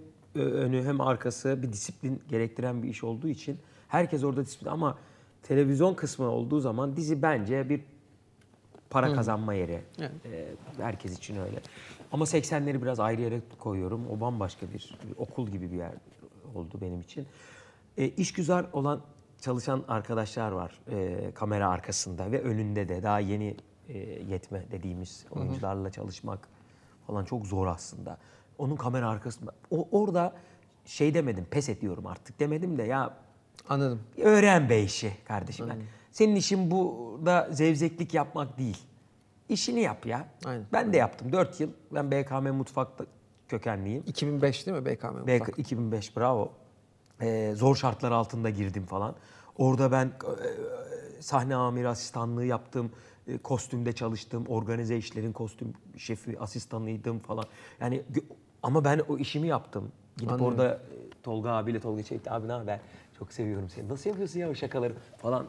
önü 0.44 0.84
hem 0.84 1.00
arkası 1.00 1.62
bir 1.62 1.72
disiplin 1.72 2.22
gerektiren 2.28 2.82
bir 2.82 2.88
iş 2.88 3.04
olduğu 3.04 3.28
için 3.28 3.58
herkes 3.88 4.24
orada 4.24 4.44
disiplin 4.46 4.70
ama 4.70 4.98
televizyon 5.42 5.94
kısmı 5.94 6.26
olduğu 6.26 6.60
zaman 6.60 6.96
dizi 6.96 7.22
bence 7.22 7.68
bir 7.68 7.80
para 8.90 9.14
kazanma 9.14 9.54
yeri. 9.54 9.80
Evet. 9.98 10.10
E, 10.32 10.48
herkes 10.82 11.18
için 11.18 11.36
öyle. 11.36 11.60
Ama 12.12 12.24
80'leri 12.24 12.82
biraz 12.82 13.00
ayrı 13.00 13.20
yere 13.22 13.40
koyuyorum. 13.58 14.00
O 14.10 14.20
bambaşka 14.20 14.66
bir, 14.74 14.98
bir 15.08 15.14
okul 15.16 15.48
gibi 15.48 15.72
bir 15.72 15.76
yer 15.76 15.92
oldu 16.54 16.78
benim 16.80 17.00
için. 17.00 17.26
E, 17.96 18.08
işgüzar 18.08 18.66
olan 18.72 19.00
çalışan 19.40 19.84
arkadaşlar 19.88 20.52
var 20.52 20.80
e, 20.90 21.30
kamera 21.34 21.68
arkasında 21.68 22.32
ve 22.32 22.42
önünde 22.42 22.88
de 22.88 23.02
daha 23.02 23.20
yeni 23.20 23.56
e, 23.88 23.98
yetme 24.30 24.64
dediğimiz 24.70 25.26
oyuncularla 25.30 25.90
çalışmak 25.90 26.48
falan 27.06 27.24
çok 27.24 27.46
zor 27.46 27.66
aslında. 27.66 28.18
Onun 28.58 28.76
kamera 28.76 29.08
arkasında. 29.08 29.52
O, 29.70 29.88
orada 29.90 30.32
şey 30.84 31.14
demedim, 31.14 31.46
pes 31.50 31.68
ediyorum 31.68 32.06
artık 32.06 32.40
demedim 32.40 32.78
de 32.78 32.82
ya 32.82 33.16
Anladım. 33.68 34.02
öğren 34.16 34.68
be 34.68 34.82
işi 34.82 35.12
kardeşim. 35.24 35.68
Yani 35.68 35.82
senin 36.10 36.36
işin 36.36 36.70
burada 36.70 37.48
zevzeklik 37.50 38.14
yapmak 38.14 38.58
değil. 38.58 38.78
İşini 39.48 39.80
yap 39.80 40.06
ya. 40.06 40.28
Aynen. 40.44 40.66
Ben 40.72 40.92
de 40.92 40.96
yaptım 40.96 41.32
4 41.32 41.60
yıl. 41.60 41.70
Ben 41.92 42.10
BKM 42.10 42.48
mutfakta 42.48 43.04
kökenliyim. 43.56 44.02
2005 44.06 44.66
değil 44.66 44.78
mi 44.78 44.84
BKM? 44.86 45.26
BK, 45.26 45.40
Mutfak? 45.40 45.58
2005 45.58 46.16
bravo. 46.16 46.52
Ee, 47.20 47.52
zor 47.56 47.76
şartlar 47.76 48.12
altında 48.12 48.50
girdim 48.50 48.86
falan. 48.86 49.14
Orada 49.58 49.92
ben 49.92 50.06
e, 50.06 50.12
sahne 51.22 51.54
amiri 51.54 51.88
asistanlığı 51.88 52.44
yaptım. 52.44 52.92
e, 53.28 53.38
kostümde 53.38 53.92
çalıştım, 53.92 54.44
organize 54.48 54.96
işlerin 54.96 55.32
kostüm 55.32 55.72
şefi, 55.96 56.40
asistanıydım 56.40 57.18
falan. 57.18 57.44
Yani 57.80 58.02
ama 58.62 58.84
ben 58.84 58.98
o 59.08 59.18
işimi 59.18 59.48
yaptım. 59.48 59.92
Gidip 60.16 60.28
Anladım. 60.32 60.46
orada 60.46 60.74
e, 60.74 61.22
Tolga 61.22 61.50
abiyle 61.50 61.80
Tolga 61.80 62.02
çekti. 62.02 62.30
Abi 62.30 62.48
ne 62.48 62.52
haber? 62.52 62.80
Çok 63.18 63.32
seviyorum 63.32 63.68
seni. 63.68 63.88
Nasıl 63.88 64.10
yapıyorsun 64.10 64.40
ya 64.40 64.50
o 64.50 64.54
şakaları 64.54 64.94
falan. 65.18 65.46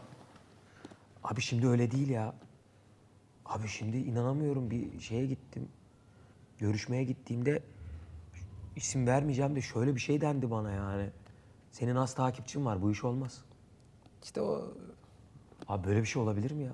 Abi 1.24 1.42
şimdi 1.42 1.68
öyle 1.68 1.92
değil 1.92 2.10
ya. 2.10 2.34
Abi 3.46 3.68
şimdi 3.68 3.98
inanamıyorum 3.98 4.72
bir 4.72 5.00
şeye 5.00 5.26
gittim. 5.26 5.68
Görüşmeye 6.60 7.04
gittiğimde 7.04 7.60
isim 8.76 9.08
vermeyeceğim 9.08 9.56
de 9.56 9.62
şöyle 9.62 9.96
bir 9.96 10.00
şey 10.00 10.22
dendi 10.22 10.52
bana 10.52 10.72
yani. 10.72 11.10
Senin 11.72 11.96
az 11.96 12.14
takipçin 12.16 12.66
var 12.66 12.82
bu 12.82 12.92
iş 12.92 13.04
olmaz. 13.04 13.42
İşte 14.24 14.42
o 14.42 14.74
Abi 15.68 15.88
böyle 15.88 16.02
bir 16.02 16.06
şey 16.06 16.22
olabilir 16.22 16.52
mi 16.52 16.64
ya? 16.64 16.72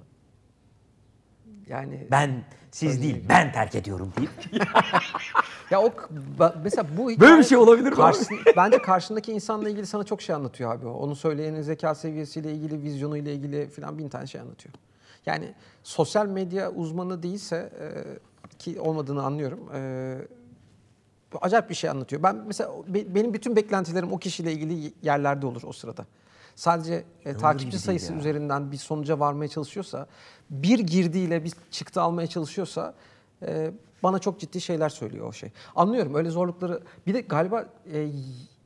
yani 1.67 2.07
Ben 2.11 2.43
siz 2.71 3.01
değil 3.01 3.25
ben 3.29 3.51
terk 3.51 3.75
ediyorum 3.75 4.13
deyip. 4.17 4.29
ya 5.71 5.81
o 5.81 5.91
mesela 6.63 6.87
bu 6.97 7.07
Böyle 7.19 7.37
bir 7.37 7.43
şey 7.43 7.57
olabilir 7.57 7.89
mi 7.89 7.95
karşısın- 7.95 8.37
bence 8.57 8.77
karşındaki 8.81 9.31
insanla 9.31 9.69
ilgili 9.69 9.85
sana 9.85 10.03
çok 10.03 10.21
şey 10.21 10.35
anlatıyor 10.35 10.75
abi. 10.75 10.87
o. 10.87 10.91
Onun 10.91 11.13
söyleyenin 11.13 11.61
zeka 11.61 11.95
seviyesiyle 11.95 12.51
ilgili, 12.53 12.81
vizyonuyla 12.83 13.31
ilgili 13.31 13.67
falan 13.69 13.97
bin 13.97 14.09
tane 14.09 14.27
şey 14.27 14.41
anlatıyor. 14.41 14.75
Yani 15.25 15.53
sosyal 15.83 16.25
medya 16.25 16.71
uzmanı 16.71 17.23
değilse 17.23 17.55
e, 17.79 17.87
ki 18.57 18.79
olmadığını 18.81 19.23
anlıyorum. 19.23 19.59
E, 19.73 20.17
acayip 21.41 21.69
bir 21.69 21.75
şey 21.75 21.89
anlatıyor. 21.89 22.23
Ben 22.23 22.35
mesela 22.35 22.71
be- 22.87 23.15
benim 23.15 23.33
bütün 23.33 23.55
beklentilerim 23.55 24.11
o 24.13 24.17
kişiyle 24.17 24.51
ilgili 24.51 24.93
yerlerde 25.01 25.45
olur 25.45 25.61
o 25.65 25.73
sırada. 25.73 26.05
Sadece 26.55 27.03
e, 27.25 27.37
takipçi 27.37 27.79
sayısı 27.79 28.13
ya. 28.13 28.19
üzerinden 28.19 28.71
bir 28.71 28.77
sonuca 28.77 29.19
varmaya 29.19 29.47
çalışıyorsa, 29.47 30.07
bir 30.49 30.79
girdiyle 30.79 31.43
bir 31.43 31.53
çıktı 31.71 32.01
almaya 32.01 32.27
çalışıyorsa 32.27 32.93
e, 33.45 33.71
bana 34.03 34.19
çok 34.19 34.39
ciddi 34.39 34.61
şeyler 34.61 34.89
söylüyor 34.89 35.27
o 35.27 35.33
şey. 35.33 35.51
Anlıyorum 35.75 36.15
öyle 36.15 36.29
zorlukları. 36.29 36.81
Bir 37.07 37.13
de 37.13 37.21
galiba 37.21 37.65
e, 37.93 38.07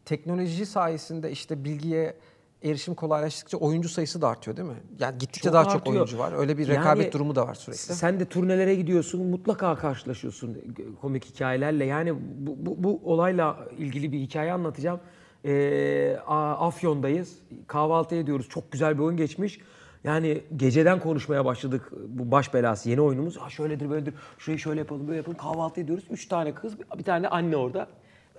teknoloji 0.05 0.65
sayesinde 0.65 1.32
işte 1.32 1.63
bilgiye 1.63 2.15
erişim 2.63 2.96
kolaylaştıkça 2.96 3.58
oyuncu 3.58 3.89
sayısı 3.89 4.22
da 4.22 4.27
artıyor 4.27 4.58
değil 4.58 4.70
mi? 4.70 4.75
Yani 5.00 5.17
gittikçe 5.17 5.48
Çok 5.48 5.53
daha 5.53 5.63
çok 5.63 5.75
artıyor. 5.75 5.96
oyuncu 5.96 6.17
var. 6.17 6.34
Öyle 6.38 6.58
bir 6.58 6.67
Yani 6.67 6.79
rekabet 6.79 7.13
durumu 7.13 7.36
da 7.36 7.48
var 7.48 7.55
sürekli. 7.55 7.82
Sen 7.82 8.20
de 8.20 8.25
turnelere 8.25 8.75
gidiyorsun 8.75 9.25
mutlaka 9.25 9.75
karşılaşıyorsun 9.75 10.58
komik 11.01 11.25
hikayelerle. 11.25 11.86
Yani 11.86 12.13
bu, 12.38 12.55
bu, 12.65 12.84
bu 12.84 13.01
olayla 13.03 13.58
ilgili 13.77 14.12
bir 14.12 14.20
hikaye 14.20 14.53
anlatacağım. 14.53 15.00
Ee, 15.46 16.17
Afyon'dayız. 16.27 17.38
Kahvaltı 17.67 18.15
ediyoruz. 18.15 18.50
Çok 18.50 18.72
güzel 18.72 18.98
bir 18.98 19.03
oyun 19.03 19.17
geçmiş. 19.17 19.60
Yani 20.03 20.43
geceden 20.55 21.00
konuşmaya 21.00 21.46
başladık 21.46 21.91
bu 22.08 22.32
baş 22.32 22.53
belası 22.53 22.89
yeni 22.89 23.01
oyunumuz. 23.01 23.38
Ha 23.38 23.50
şöyledir 23.50 23.89
böyledir. 23.89 24.13
Şurayı 24.38 24.60
şöyle 24.60 24.79
yapalım 24.79 25.08
böyle 25.08 25.17
yapalım. 25.17 25.38
Kahvaltı 25.38 25.82
ediyoruz. 25.82 26.03
Üç 26.10 26.25
tane 26.27 26.55
kız 26.55 26.79
bir 26.79 26.86
bir 27.00 27.03
tane 27.03 27.27
anne 27.27 27.58
orada. 27.58 27.88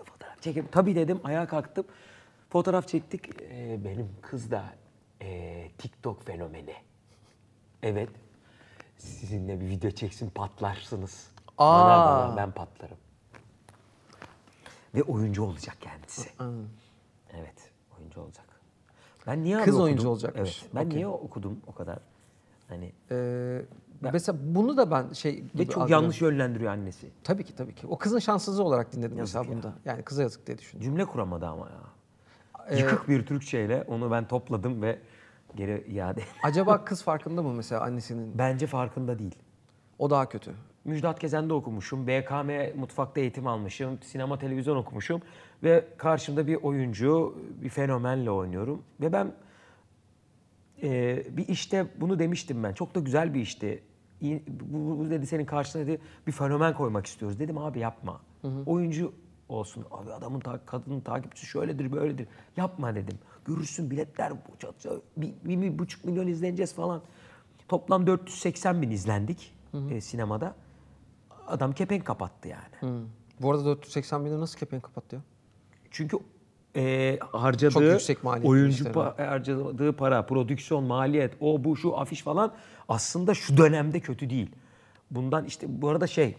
Fotoğraf 0.04 0.42
çekelim. 0.42 0.68
Tabii 0.72 0.94
dedim 0.94 1.20
ayağa 1.24 1.46
kalktım. 1.46 1.84
Fotoğraf 2.54 2.88
çektik. 2.88 3.28
Ee, 3.42 3.80
benim 3.84 4.08
kız 4.22 4.50
da 4.50 4.64
ee, 5.22 5.70
TikTok 5.78 6.24
fenomeni. 6.26 6.74
Evet. 7.82 8.08
Sizinle 8.98 9.60
bir 9.60 9.68
video 9.68 9.90
çeksin 9.90 10.30
patlarsınız. 10.30 11.30
Bana 11.58 12.02
Aa. 12.02 12.28
bana 12.28 12.36
ben 12.36 12.50
patlarım. 12.50 12.96
Ve 14.94 15.02
oyuncu 15.02 15.42
olacak 15.44 15.76
kendisi. 15.80 16.30
Evet, 17.32 17.70
oyuncu 17.98 18.20
olacak. 18.20 18.46
Ben 19.26 19.44
niye 19.44 19.56
abi 19.56 19.64
Kız 19.64 19.74
okudum? 19.74 19.84
oyuncu 19.84 20.08
olacakmış. 20.08 20.62
Evet. 20.62 20.74
Ben 20.74 20.86
Okey. 20.86 20.96
niye 20.96 21.06
okudum 21.06 21.60
o 21.66 21.74
kadar? 21.74 21.98
Hani 22.68 22.92
Ee, 23.10 23.62
mesela 24.00 24.38
bunu 24.42 24.76
da 24.76 24.90
ben 24.90 25.12
şey 25.12 25.32
ve 25.32 25.36
gibi 25.38 25.66
çok 25.66 25.76
algılıyorum. 25.82 26.02
yanlış 26.04 26.20
yönlendiriyor 26.20 26.72
annesi. 26.72 27.10
Tabii 27.24 27.44
ki 27.44 27.54
tabii 27.56 27.74
ki. 27.74 27.86
O 27.86 27.98
kızın 27.98 28.18
şanssızlığı 28.18 28.64
olarak 28.64 28.92
dinledim 28.92 29.16
mesela 29.16 29.48
bunda. 29.48 29.72
Yani 29.84 30.02
kıza 30.02 30.22
yazık 30.22 30.46
diye 30.46 30.58
düşündüm. 30.58 30.84
Cümle 30.84 31.04
kuramadı 31.04 31.46
ama 31.46 31.66
ya. 31.66 31.80
Ee, 32.68 32.78
Yıkık 32.78 33.08
bir 33.08 33.26
Türkçeyle 33.26 33.84
onu 33.88 34.10
ben 34.10 34.28
topladım 34.28 34.82
ve 34.82 34.98
geri 35.56 35.84
iade. 35.92 36.20
Acaba 36.42 36.84
kız 36.84 37.02
farkında 37.02 37.42
mı 37.42 37.54
mesela 37.54 37.80
annesinin? 37.80 38.38
Bence 38.38 38.66
farkında 38.66 39.18
değil. 39.18 39.34
O 39.98 40.10
daha 40.10 40.28
kötü. 40.28 40.52
Müjdat 40.84 41.20
Gezen'de 41.20 41.52
okumuşum. 41.54 42.06
BKM 42.06 42.78
mutfakta 42.80 43.20
eğitim 43.20 43.46
almışım. 43.46 43.98
Sinema 44.02 44.38
televizyon 44.38 44.76
okumuşum. 44.76 45.22
Ve 45.62 45.84
karşımda 45.96 46.46
bir 46.46 46.54
oyuncu, 46.54 47.38
bir 47.62 47.68
fenomenle 47.68 48.30
oynuyorum. 48.30 48.82
Ve 49.00 49.12
ben 49.12 49.32
e, 50.82 51.22
bir 51.36 51.48
işte 51.48 51.86
bunu 52.00 52.18
demiştim 52.18 52.62
ben. 52.62 52.72
Çok 52.72 52.94
da 52.94 53.00
güzel 53.00 53.34
bir 53.34 53.40
işti. 53.40 53.82
Bu, 54.48 54.98
bu 54.98 55.10
dedi 55.10 55.26
senin 55.26 55.44
karşına 55.44 55.82
dedi 55.86 56.00
bir 56.26 56.32
fenomen 56.32 56.74
koymak 56.74 57.06
istiyoruz. 57.06 57.38
Dedim 57.38 57.58
abi 57.58 57.78
yapma. 57.78 58.20
Oyuncu 58.66 59.12
olsun. 59.54 59.84
Abi 59.90 60.12
adamın 60.12 60.40
ta- 60.40 60.66
kadının 60.66 61.00
takipçisi 61.00 61.46
şöyledir 61.46 61.92
böyledir. 61.92 62.26
Yapma 62.56 62.94
dedim. 62.94 63.18
Görürsün 63.44 63.90
biletler 63.90 64.32
bir, 65.16 65.32
bir, 65.44 65.62
bir 65.62 65.78
buçuk 65.78 66.04
milyon 66.04 66.26
izleneceğiz 66.26 66.74
falan. 66.74 67.02
Toplam 67.68 68.06
480 68.06 68.82
bin 68.82 68.90
izlendik 68.90 69.54
e, 69.90 70.00
sinemada. 70.00 70.54
Adam 71.46 71.72
kepenk 71.72 72.04
kapattı 72.04 72.48
yani. 72.48 73.02
Bu 73.40 73.50
arada 73.50 73.64
480 73.64 74.20
milyon 74.20 74.40
nasıl 74.40 74.58
kepenk 74.58 74.82
kapattı 74.82 75.16
ya? 75.16 75.22
Çünkü 75.90 76.18
e, 76.76 77.18
harcadığı 77.32 77.72
Çok 77.72 77.82
yüksek 77.82 78.24
oyuncu 78.44 78.84
pa- 78.84 79.26
harcadığı 79.26 79.92
para, 79.92 80.26
prodüksiyon, 80.26 80.84
maliyet, 80.84 81.34
o 81.40 81.64
bu 81.64 81.76
şu 81.76 81.98
afiş 81.98 82.22
falan 82.22 82.52
aslında 82.88 83.34
şu 83.34 83.56
dönemde 83.56 84.00
kötü 84.00 84.30
değil. 84.30 84.50
Bundan 85.10 85.44
işte 85.44 85.66
bu 85.82 85.88
arada 85.88 86.06
şey 86.06 86.36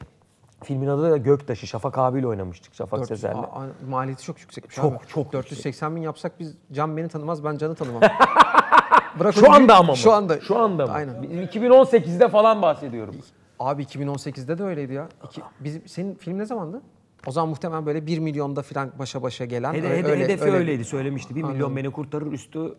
filmin 0.63 0.87
adı 0.87 1.11
da 1.11 1.17
Göktaşı. 1.17 1.67
Şafak 1.67 1.97
abiyle 1.97 2.27
oynamıştık. 2.27 2.75
Şafak 2.75 2.99
400 2.99 3.07
Sezer'le. 3.21 3.35
Aa, 3.37 3.65
maliyeti 3.89 4.23
çok 4.23 4.39
yüksekmiş 4.39 4.75
Çok, 4.75 4.93
abi. 4.93 5.07
çok 5.07 5.33
480 5.33 5.95
bin 5.95 6.01
yapsak 6.01 6.39
biz 6.39 6.55
Can 6.71 6.97
beni 6.97 7.07
tanımaz 7.07 7.43
ben 7.43 7.57
Can'ı 7.57 7.75
tanımam. 7.75 8.01
Bırak 9.19 9.33
Şu 9.33 9.53
anda 9.53 9.75
ama 9.77 9.91
mı? 9.91 9.97
Şu 9.97 10.11
anda. 10.13 10.41
Şu 10.41 10.57
anda 10.59 10.87
mı? 10.87 10.93
Aynen. 10.93 11.23
2018'de 11.23 12.27
falan 12.29 12.61
bahsediyorum. 12.61 13.15
Abi 13.59 13.83
2018'de 13.83 14.57
de 14.57 14.63
öyleydi 14.63 14.93
ya. 14.93 15.09
İki, 15.25 15.41
bizim, 15.59 15.87
senin 15.87 16.15
film 16.15 16.37
ne 16.37 16.45
zamandı? 16.45 16.81
O 17.27 17.31
zaman 17.31 17.49
muhtemelen 17.49 17.85
böyle 17.85 18.05
1 18.07 18.19
milyonda 18.19 18.61
falan 18.61 18.91
başa 18.99 19.21
başa 19.23 19.45
gelen. 19.45 19.73
Hede- 19.73 19.87
öyle- 19.87 19.97
hede- 19.99 20.11
öyle- 20.11 20.23
hedefi 20.23 20.43
öyle- 20.43 20.57
öyleydi 20.57 20.85
söylemişti. 20.85 21.35
1 21.35 21.43
milyon 21.43 21.75
beni 21.75 21.91
kurtarır 21.91 22.31
üstü 22.31 22.75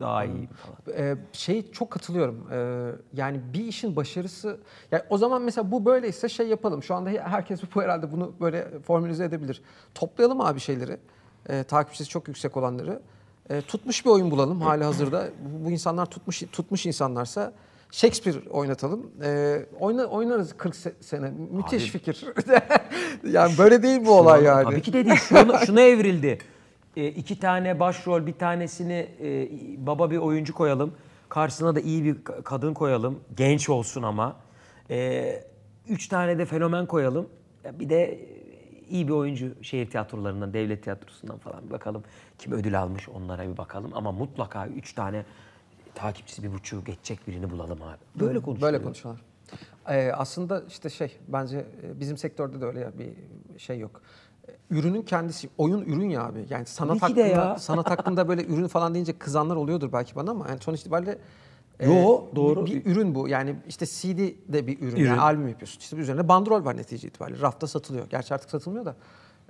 daha 0.00 0.24
iyi 0.24 0.48
falan. 0.48 0.98
Ee, 0.98 1.16
şey 1.32 1.70
çok 1.72 1.90
katılıyorum. 1.90 2.46
Ee, 2.52 2.90
yani 3.12 3.40
bir 3.54 3.64
işin 3.64 3.96
başarısı 3.96 4.60
yani 4.92 5.02
o 5.10 5.18
zaman 5.18 5.42
mesela 5.42 5.70
bu 5.70 5.84
böyleyse 5.84 6.28
şey 6.28 6.48
yapalım. 6.48 6.82
Şu 6.82 6.94
anda 6.94 7.10
herkes 7.10 7.60
bu 7.74 7.82
herhalde 7.82 8.12
bunu 8.12 8.32
böyle 8.40 8.80
formülize 8.80 9.24
edebilir. 9.24 9.62
Toplayalım 9.94 10.40
abi 10.40 10.60
şeyleri. 10.60 10.96
Ee, 11.48 11.64
takipçisi 11.64 12.10
çok 12.10 12.28
yüksek 12.28 12.56
olanları. 12.56 13.00
Ee, 13.50 13.60
tutmuş 13.60 14.04
bir 14.04 14.10
oyun 14.10 14.30
bulalım 14.30 14.60
hali 14.60 14.84
hazırda. 14.84 15.28
Bu, 15.44 15.64
bu 15.66 15.70
insanlar 15.70 16.06
tutmuş 16.06 16.42
tutmuş 16.52 16.86
insanlarsa 16.86 17.52
Shakespeare 17.90 18.48
oynatalım. 18.50 19.10
Ee, 19.22 19.66
oyna, 19.80 20.04
oynarız 20.04 20.54
40 20.56 20.74
se- 20.74 21.02
sene. 21.02 21.32
Müthiş 21.50 21.82
Abi- 21.82 21.90
fikir. 21.90 22.24
yani 23.30 23.52
böyle 23.58 23.82
değil 23.82 24.00
bu 24.06 24.10
olay 24.18 24.44
yani. 24.44 24.64
Tabii 24.64 24.82
ki 24.82 24.92
de 24.92 25.04
değil. 25.04 25.16
Şuna, 25.16 25.58
şuna 25.66 25.80
evrildi. 25.80 26.38
E, 26.98 27.06
iki 27.08 27.40
tane 27.40 27.80
başrol, 27.80 28.26
bir 28.26 28.32
tanesini 28.32 29.08
e, 29.22 29.48
baba 29.86 30.10
bir 30.10 30.16
oyuncu 30.16 30.54
koyalım. 30.54 30.94
Karşısına 31.28 31.74
da 31.74 31.80
iyi 31.80 32.04
bir 32.04 32.14
ka- 32.14 32.42
kadın 32.42 32.74
koyalım. 32.74 33.20
Genç 33.36 33.68
olsun 33.68 34.02
ama. 34.02 34.36
E, 34.90 35.44
üç 35.88 36.08
tane 36.08 36.38
de 36.38 36.46
fenomen 36.46 36.86
koyalım. 36.86 37.28
Ya 37.64 37.80
Bir 37.80 37.88
de 37.88 38.20
iyi 38.88 39.08
bir 39.08 39.12
oyuncu 39.12 39.62
şehir 39.62 39.90
tiyatrolarından, 39.90 40.52
devlet 40.54 40.82
tiyatrosundan 40.82 41.38
falan 41.38 41.66
bir 41.66 41.70
bakalım. 41.70 42.02
Kim 42.38 42.52
ödül 42.52 42.80
almış 42.80 43.08
onlara 43.08 43.48
bir 43.52 43.56
bakalım. 43.56 43.90
Ama 43.94 44.12
mutlaka 44.12 44.66
üç 44.66 44.92
tane 44.92 45.24
takipçisi 45.94 46.42
bir 46.42 46.52
buçuğu 46.52 46.84
geçecek 46.84 47.26
birini 47.28 47.50
bulalım 47.50 47.82
abi. 47.82 48.20
Böyle 48.20 48.40
konuşuyoruz. 48.40 48.62
Böyle 48.62 48.82
konuşuyorlar. 48.82 49.22
Ee, 49.88 50.12
aslında 50.12 50.62
işte 50.68 50.90
şey 50.90 51.16
bence 51.28 51.66
bizim 52.00 52.16
sektörde 52.16 52.60
de 52.60 52.64
öyle 52.64 52.90
bir 52.98 53.08
şey 53.58 53.78
yok. 53.78 54.02
E, 54.48 54.74
Ürünün 54.74 55.02
kendisi 55.02 55.48
oyun 55.58 55.82
ürün 55.82 56.08
ya 56.08 56.22
abi. 56.24 56.46
Yani 56.50 56.66
sanat 56.66 57.02
hakkında 57.02 57.20
ya. 57.20 57.58
sanat 57.58 57.90
hakkında 57.90 58.28
böyle 58.28 58.44
ürün 58.44 58.66
falan 58.66 58.94
deyince 58.94 59.18
kızanlar 59.18 59.56
oluyordur 59.56 59.92
belki 59.92 60.16
bana 60.16 60.30
ama 60.30 60.48
yani 60.48 60.60
sonuç 60.60 60.80
itibariyle 60.80 61.18
Yo, 61.80 61.90
bir- 62.30 62.36
doğru. 62.36 62.66
Bir, 62.66 62.86
ürün 62.86 63.14
bu. 63.14 63.28
Yani 63.28 63.56
işte 63.68 63.86
CD 63.86 64.18
de 64.52 64.66
bir 64.66 64.78
ürün. 64.80 64.96
Ürün. 64.96 65.04
Yani 65.08 65.20
albüm 65.20 65.48
yapıyorsun. 65.48 65.80
İşte 65.80 65.96
üzerine 65.96 66.28
bandrol 66.28 66.64
var 66.64 66.76
netice 66.76 67.08
itibariyle. 67.08 67.40
Rafta 67.40 67.66
satılıyor. 67.66 68.06
Gerçi 68.10 68.34
artık 68.34 68.50
satılmıyor 68.50 68.84
da. 68.84 68.96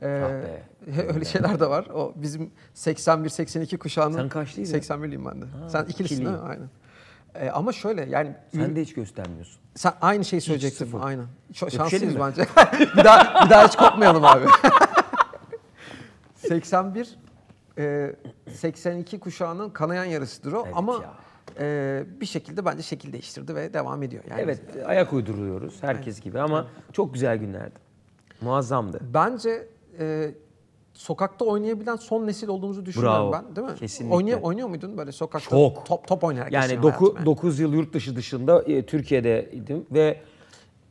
Ee, 0.03 0.07
be. 0.07 0.63
öyle 1.15 1.25
şeyler 1.25 1.61
de 1.61 1.71
var. 1.71 1.87
O 1.95 2.13
bizim 2.17 2.51
81-82 2.75 3.79
kuşağının 3.79 4.17
Sen 4.17 4.29
kaçlıydın? 4.29 4.73
81'liyim 4.79 5.31
ben 5.31 5.43
de. 5.43 5.47
Sen 5.69 5.85
ikilisin 5.85 6.17
değil 6.17 6.29
mi? 6.29 6.35
ikiliyim. 6.37 6.51
Aynen. 6.51 6.69
Ee, 7.35 7.51
ama 7.51 7.73
şöyle 7.73 8.05
yani 8.11 8.35
Sen 8.55 8.77
de 8.77 8.83
hiç 8.83 8.95
göstermiyorsun. 8.95 9.61
sen 9.75 9.93
aynı 10.01 10.25
şeyi 10.25 10.41
söyleyecektin. 10.41 10.85
sıfır. 10.85 11.01
Aynen. 11.01 11.27
Öpüşelim 11.51 11.71
şanslıyız 11.77 12.15
mi? 12.15 12.21
bence. 12.21 12.43
bir 12.97 13.05
daha 13.05 13.45
bir 13.45 13.51
daha 13.51 13.67
hiç 13.67 13.77
kopmayalım 13.77 14.25
abi. 14.25 14.45
81 16.37 17.09
e, 17.79 18.15
82 18.53 19.21
kuşağının 19.21 19.71
kanayan 19.71 20.05
yarısıdır 20.05 20.53
o 20.53 20.63
Evet 20.67 20.75
ama 20.77 20.93
ya. 21.03 21.13
e, 21.61 22.05
bir 22.21 22.27
şekilde 22.27 22.65
bence 22.65 22.83
şekil 22.83 23.13
değiştirdi 23.13 23.55
ve 23.55 23.75
devam 23.75 24.03
ediyor. 24.03 24.25
Yani 24.31 24.41
Evet 24.41 24.61
ayak 24.87 25.13
uyduruyoruz 25.13 25.83
herkes 25.83 26.21
gibi 26.21 26.41
ama 26.41 26.67
çok 26.93 27.15
güzel 27.15 27.37
günlerdi. 27.39 27.75
Muazzamdı. 28.41 29.01
Bence 29.15 29.69
e, 29.99 30.31
sokakta 30.99 31.45
oynayabilen 31.45 31.97
son 31.97 32.27
nesil 32.27 32.49
olduğumuzu 32.49 32.87
düşünüyorum 32.87 33.33
Bravo. 33.33 33.33
ben 33.33 33.57
değil 33.57 33.67
mi? 33.69 33.75
Kesinlikle. 33.79 34.17
Oynuyor, 34.17 34.41
oynuyor 34.43 34.69
muydun 34.69 34.99
böyle 34.99 35.13
sokakta? 35.13 35.51
Çok. 35.51 35.87
Top, 35.87 36.09
top 36.09 36.25
oynayarak 36.25 36.53
Yani 36.53 36.63
geçirme 36.63 36.83
9 36.83 37.09
hayatım 37.09 37.27
9 37.27 37.59
yıl 37.59 37.73
yurt 37.73 37.93
dışı 37.95 38.17
dışında 38.17 38.63
e, 38.63 38.87
Türkiye'deydim 38.87 39.87
ve 39.93 40.21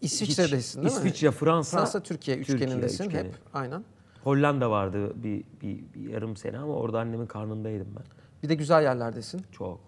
İsviçre'desin 0.01 0.81
değil 0.83 0.93
mi? 0.93 0.97
İsviçre, 0.99 1.31
Fransa, 1.31 1.77
Fransa, 1.77 2.03
Türkiye 2.03 2.37
üçgenindesin 2.37 3.03
üçgeni. 3.03 3.27
hep. 3.27 3.35
Aynen. 3.53 3.83
Hollanda 4.23 4.71
vardı 4.71 5.23
bir, 5.23 5.43
bir, 5.61 5.83
bir 5.93 6.09
yarım 6.09 6.35
sene 6.37 6.57
ama 6.59 6.73
orada 6.73 6.99
annemin 6.99 7.25
karnındaydım 7.25 7.87
ben. 7.95 8.03
Bir 8.43 8.49
de 8.49 8.55
güzel 8.55 8.83
yerlerdesin. 8.83 9.41
Çok. 9.51 9.79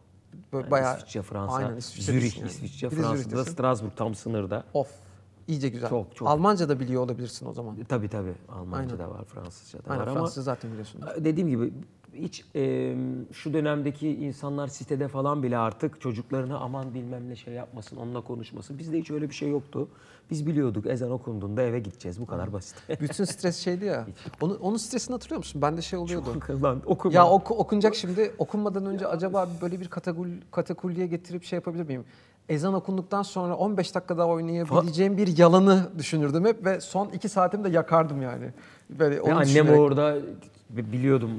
Böyle 0.54 0.64
Yani 0.64 0.72
bayağı 0.72 0.98
İsviçre, 0.98 1.22
Fransa, 1.22 1.56
Aynen, 1.56 1.76
İsviçre'desin 1.76 2.20
Zürih, 2.20 2.38
yani. 2.40 2.50
İsviçre, 2.50 2.90
Fransa'da. 2.90 3.46
Strasbourg 3.46 3.92
tam 3.96 4.16
sınırda. 4.16 4.64
Of. 4.74 4.90
İyice 5.50 5.70
güzel. 5.70 5.89
Çok, 5.89 6.15
çok. 6.15 6.27
Almanca 6.27 6.70
da 6.70 6.79
biliyor 6.79 7.03
olabilirsin 7.03 7.46
o 7.46 7.53
zaman. 7.53 7.77
E, 7.77 7.84
Tabii 7.84 8.10
tabii 8.10 8.34
Almanca 8.50 8.94
Aynen. 8.94 9.00
da 9.00 9.10
var, 9.10 9.25
Fransızca 9.25 9.79
da 9.79 9.84
Aynen 9.89 10.01
var 10.01 10.08
ama 10.08 10.20
Fransız 10.20 10.44
zaten 10.44 10.72
biliyorsun. 10.72 11.01
dediğim 11.18 11.50
gibi 11.50 11.74
hiç 12.13 12.46
e, 12.56 12.96
şu 13.34 13.53
dönemdeki 13.53 14.10
insanlar 14.10 14.68
sitede 14.68 15.08
falan 15.08 15.44
bile 15.44 15.58
artık 15.58 16.01
çocuklarına 16.01 16.58
aman 16.58 16.94
bilmem 16.94 17.29
ne 17.29 17.36
şey 17.36 17.53
yapmasın, 17.53 17.98
onunla 17.98 18.22
konuşmasın. 18.22 18.79
Bizde 18.79 19.00
hiç 19.00 19.12
öyle 19.12 19.29
bir 19.29 19.36
şey 19.36 19.50
yoktu. 19.50 19.88
Biz 20.32 20.46
biliyorduk 20.48 20.88
ezan 20.88 21.12
okunduğunda 21.12 21.62
eve 21.62 21.79
gideceğiz. 21.79 22.22
Bu 22.22 22.25
kadar 22.25 22.53
basit. 22.53 22.75
Bütün 23.01 23.24
stres 23.25 23.58
şeydi 23.58 23.86
ya. 23.86 24.08
Onu, 24.41 24.53
onun 24.62 24.77
stresini 24.77 25.13
hatırlıyor 25.13 25.38
musun? 25.38 25.62
Bende 25.62 25.82
şey 25.82 26.00
oluyordu. 26.00 26.34
Lan 26.63 26.82
okuma. 26.86 27.13
Ya 27.15 27.29
oku, 27.29 27.56
okunacak 27.56 27.96
şimdi 27.96 28.34
okunmadan 28.38 28.86
önce 28.86 29.08
acaba 29.08 29.50
böyle 29.62 29.79
bir 29.79 29.88
kategol, 29.88 30.27
katakulliye 30.51 31.08
getirip 31.08 31.44
şey 31.44 31.58
yapabilir 31.58 31.84
miyim? 31.84 32.06
Ezan 32.50 32.74
okunduktan 32.74 33.22
sonra 33.24 33.56
15 33.56 33.96
dakika 33.96 34.18
daha 34.18 34.27
oynayabileceğim 34.27 35.18
bir 35.18 35.38
yalanı 35.38 35.89
düşünürdüm 35.98 36.46
hep 36.46 36.65
ve 36.65 36.82
son 36.82 37.10
2 37.10 37.29
saatimi 37.29 37.63
de 37.63 37.70
yakardım 37.70 38.22
yani. 38.22 38.46
Böyle 38.89 39.22
onu 39.22 39.34
annem 39.34 39.46
düşünerek. 39.46 39.79
orada 39.79 40.18
biliyordum 40.70 41.32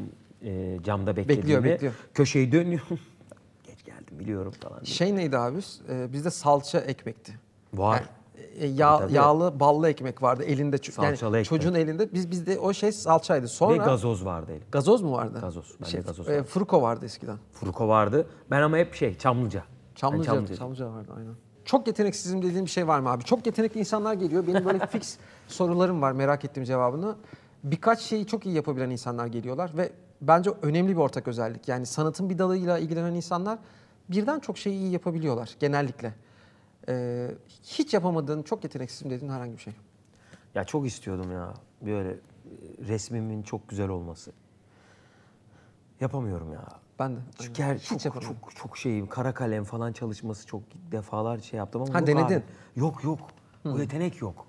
e, 0.43 0.79
camda 0.85 1.17
beklediğimi. 1.17 1.43
Bekliyor, 1.43 1.65
bekliyor. 1.65 1.93
Köşeyi 2.15 2.53
dönüyor. 2.53 2.81
Geç 3.65 3.85
geldim 3.85 4.19
biliyorum 4.19 4.53
falan. 4.63 4.81
diye. 4.85 4.95
Şey 4.95 5.17
neydi 5.17 5.39
abi? 5.39 5.59
Ee, 5.89 6.13
bizde 6.13 6.31
salça 6.31 6.79
ekmekti. 6.79 7.33
Var. 7.75 7.95
Yani, 7.95 8.07
e, 8.59 8.67
yağ, 8.67 8.99
Tabii. 8.99 9.13
yağlı 9.13 9.61
ballı 9.61 9.89
ekmek 9.89 10.23
vardı 10.23 10.45
elinde. 10.45 10.77
ço- 10.77 11.05
yani 11.05 11.17
Salçalı 11.17 11.37
ekmek. 11.39 11.45
çocuğun 11.49 11.75
elinde. 11.75 12.13
Biz 12.15 12.31
bizde 12.31 12.59
o 12.59 12.73
şey 12.73 12.93
salçaydı. 12.93 13.49
Sonra 13.49 13.73
Ve 13.75 13.77
gazoz 13.77 14.25
vardı 14.25 14.53
elim. 14.53 14.63
gazoz 14.73 15.03
mu 15.03 15.13
vardı? 15.13 15.39
Gazoz, 15.41 15.75
bende 15.81 15.91
Şey, 15.91 16.01
gazoz 16.01 16.29
e, 16.29 16.33
vardı. 16.37 16.47
Fruko 16.49 16.83
vardı 16.83 17.05
eskiden. 17.05 17.37
Fruko 17.53 17.89
vardı. 17.89 18.27
Ben 18.51 18.63
ama 18.63 18.77
hep 18.77 18.95
şey 18.95 19.19
Çamlıca. 19.19 19.65
Çamlıca, 20.01 20.25
Çamlıca'yım. 20.25 20.59
Çamlıca 20.59 20.93
vardı 20.93 21.13
aynen. 21.17 21.35
Çok 21.65 21.87
yeteneksizim 21.87 22.43
dediğim 22.43 22.65
bir 22.65 22.71
şey 22.71 22.89
var 22.89 23.01
mı 23.01 23.11
abi? 23.11 23.25
Çok 23.25 23.47
yetenekli 23.47 23.81
insanlar 23.81 24.15
geliyor. 24.15 24.47
Benim 24.47 24.65
böyle 24.65 24.87
fix 24.87 25.19
sorularım 25.49 26.03
var 26.03 26.13
merak 26.13 26.45
ettiğim 26.45 26.65
cevabını. 26.65 27.17
Birkaç 27.65 28.01
şeyi 28.01 28.27
çok 28.27 28.47
iyi 28.47 28.55
yapabilen 28.55 28.91
insanlar 28.91 29.27
geliyorlar 29.27 29.77
ve 29.77 29.93
bence 30.21 30.51
önemli 30.63 30.93
bir 30.93 30.97
ortak 30.97 31.29
özellik. 31.29 31.69
Yani 31.69 31.87
sanatın 31.87 32.31
bir 32.31 32.39
dalıyla 32.39 32.79
ilgilenen 32.79 33.15
insanlar 33.15 33.59
birden 34.09 34.41
çok 34.41 34.59
şeyi 34.59 34.79
iyi 34.79 34.93
yapabiliyorlar 34.93 35.57
genellikle. 35.61 36.15
Ee, 36.89 37.31
hiç 37.63 37.95
yapamadığın, 37.95 38.43
çok 38.43 38.65
yeteneksizim 38.65 39.11
dediğin 39.11 39.33
herhangi 39.33 39.53
bir 39.53 39.63
şey. 39.63 39.73
Ya 40.55 40.65
çok 40.65 40.87
istiyordum 40.87 41.33
ya 41.33 41.55
böyle 41.83 42.11
e, 42.11 42.17
resmimin 42.89 43.43
çok 43.43 43.69
güzel 43.69 43.89
olması. 43.89 44.33
Yapamıyorum 46.01 46.53
ya. 46.53 46.65
Ben 47.01 47.17
de. 47.17 47.21
Çünkü 47.39 47.63
aynen. 47.63 47.75
her, 47.75 47.81
çok, 47.83 47.99
hiç 47.99 48.07
yapamam. 48.07 48.29
çok, 48.29 48.57
çok 48.57 48.79
şeyim, 48.79 49.07
kara 49.07 49.35
kalem 49.35 49.65
falan 49.65 49.93
çalışması 49.93 50.47
çok 50.47 50.63
defalar 50.93 51.39
şey 51.39 51.59
yaptım 51.59 51.83
ama 51.83 51.95
Ha, 51.95 51.99
yok 51.99 52.07
denedin. 52.09 52.35
abi. 52.35 52.43
Yok 52.77 53.05
yok. 53.05 53.19
O 53.65 53.79
yetenek 53.79 54.21
yok. 54.21 54.47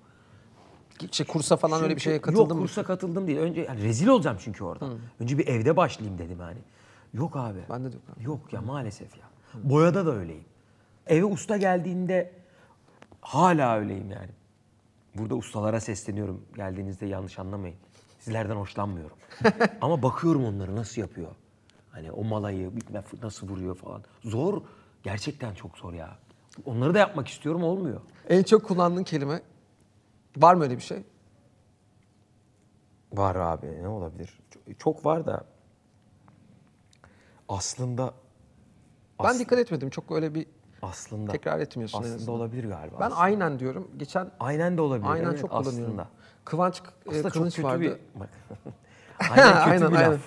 Şey, 1.12 1.26
kursa 1.28 1.58
falan 1.58 1.84
öyle 1.84 1.96
bir 1.96 2.00
Çünkü- 2.00 2.04
şeye 2.04 2.22
katıldın 2.22 2.42
Yok 2.42 2.52
mı? 2.52 2.60
kursa 2.60 2.84
katıldım 2.84 3.28
değil. 3.28 3.38
Önce 3.38 3.62
yani 3.62 3.84
rezil 3.84 4.08
olacağım 4.08 4.38
çünkü 4.40 4.64
orada. 4.64 4.90
Önce 5.20 5.38
bir 5.38 5.48
evde 5.48 5.78
başlayayım 5.78 6.20
dedim 6.20 6.40
hani. 6.40 6.60
Yok 7.14 7.36
abi. 7.36 7.60
Bende 7.70 7.92
de 7.92 7.96
yok 7.96 8.04
abi. 8.18 8.24
Yok 8.24 8.54
ya 8.54 8.62
maalesef 8.62 9.18
ya. 9.18 9.24
Boyada 9.64 10.06
da 10.06 10.16
öyleyim. 10.16 10.46
Eve 11.08 11.26
usta 11.26 11.58
geldiğinde 11.58 12.32
hala 13.22 13.78
öyleyim 13.78 14.12
yani. 14.12 14.30
Burada 15.16 15.36
ustalara 15.36 15.80
sesleniyorum. 15.80 16.46
Geldiğinizde 16.56 17.06
yanlış 17.06 17.40
anlamayın. 17.40 17.76
Sizlerden 18.20 18.56
hoşlanmıyorum. 18.56 19.18
Ama 19.82 20.04
bakıyorum 20.04 20.46
onları 20.46 20.76
nasıl 20.76 21.02
yapıyor. 21.02 21.28
Hani 21.92 22.12
o 22.12 22.24
malayı 22.24 22.76
bilmem 22.76 23.04
nasıl 23.24 23.48
vuruyor 23.48 23.76
falan. 23.76 24.04
Zor. 24.24 24.62
Gerçekten 25.04 25.54
çok 25.54 25.78
zor 25.78 25.94
ya. 25.94 26.18
Onları 26.66 26.94
da 26.94 27.00
yapmak 27.00 27.28
istiyorum 27.28 27.64
olmuyor. 27.64 28.02
En 28.30 28.44
çok 28.44 28.66
kullandığın 28.66 29.04
kelime 29.04 29.42
var 30.38 30.54
mı 30.56 30.64
öyle 30.64 30.78
bir 30.78 30.82
şey? 30.82 31.04
Var 33.14 33.36
abi 33.36 33.84
ne 33.84 33.88
olabilir? 33.88 34.40
Çok, 34.80 35.06
var 35.06 35.26
da 35.26 35.46
aslında 37.50 38.14
Ben 39.24 39.30
as- 39.30 39.40
dikkat 39.40 39.60
etmedim. 39.60 39.90
Çok 39.90 40.12
öyle 40.12 40.36
bir 40.36 40.48
aslında 40.82 41.32
tekrar 41.32 41.60
etmiyorsun 41.60 42.00
aslında 42.00 42.16
azından. 42.16 42.36
olabilir 42.36 42.70
galiba. 42.70 43.00
Ben 43.00 43.06
aslında. 43.06 43.20
aynen 43.22 43.60
diyorum. 43.60 43.92
Geçen 43.98 44.32
aynen 44.40 44.78
de 44.78 44.82
olabilir. 44.82 45.10
aynen 45.10 45.30
evet, 45.30 45.42
çok 45.42 45.50
kullanıyorum. 45.52 45.84
aslında. 46.00 46.08
Kıvanç 46.46 46.82
e, 47.06 47.10
Aslında 47.10 47.30
çok 47.30 47.46
kötü 47.46 47.64
vardı. 47.64 47.82
bir 47.82 47.90
aynen 49.32 49.54
kötü 49.54 49.70
Aynen, 49.70 49.92
bir 49.92 49.98
aynen. 49.98 50.20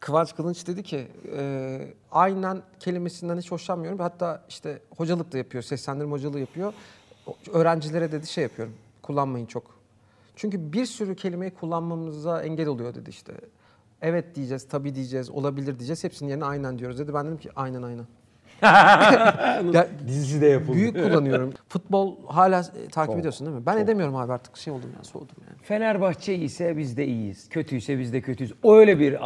Kıvanç 0.00 0.34
Kılınç 0.36 0.66
dedi 0.66 0.82
ki 0.82 1.08
e, 1.36 1.94
aynen 2.12 2.62
kelimesinden 2.80 3.38
hiç 3.38 3.50
hoşlanmıyorum. 3.50 3.98
Hatta 3.98 4.44
işte 4.48 4.82
hocalık 4.96 5.32
da 5.32 5.38
yapıyor, 5.38 5.62
seslendirme 5.62 6.12
hocalığı 6.12 6.40
yapıyor. 6.40 6.72
Öğrencilere 7.52 8.12
dedi 8.12 8.26
şey 8.26 8.42
yapıyorum, 8.42 8.74
kullanmayın 9.02 9.46
çok. 9.46 9.78
Çünkü 10.36 10.72
bir 10.72 10.86
sürü 10.86 11.16
kelimeyi 11.16 11.50
kullanmamıza 11.54 12.42
engel 12.42 12.66
oluyor 12.66 12.94
dedi 12.94 13.10
işte. 13.10 13.32
Evet 14.02 14.34
diyeceğiz, 14.34 14.68
tabii 14.68 14.94
diyeceğiz, 14.94 15.30
olabilir 15.30 15.78
diyeceğiz. 15.78 16.04
Hepsinin 16.04 16.30
yerine 16.30 16.44
aynen 16.44 16.78
diyoruz 16.78 16.98
dedi. 16.98 17.14
Ben 17.14 17.26
dedim 17.26 17.38
ki 17.38 17.50
aynen 17.56 17.82
aynen. 17.82 18.06
Ya, 19.72 19.88
Dizisi 20.06 20.40
de 20.40 20.46
yapıldı. 20.46 20.76
büyük 20.76 20.94
kullanıyorum. 20.94 21.52
Futbol 21.68 22.16
hala 22.26 22.60
e, 22.60 22.88
takip 22.88 23.18
ediyorsun 23.18 23.46
değil 23.46 23.58
mi? 23.58 23.66
Ben 23.66 23.76
edemiyorum 23.76 24.16
abi 24.16 24.32
artık 24.32 24.56
şey 24.56 24.72
oldum 24.72 24.90
ya 24.98 25.04
soğudum 25.04 25.36
yani. 25.48 25.58
Fenerbahçe 25.62 26.34
iyiyse 26.34 26.76
biz 26.76 26.96
de 26.96 27.06
iyiyiz. 27.06 27.48
Kötüyse 27.48 27.98
biz 27.98 28.12
de 28.12 28.20
kötüyüz. 28.20 28.52
Öyle 28.64 28.98
bir 28.98 29.16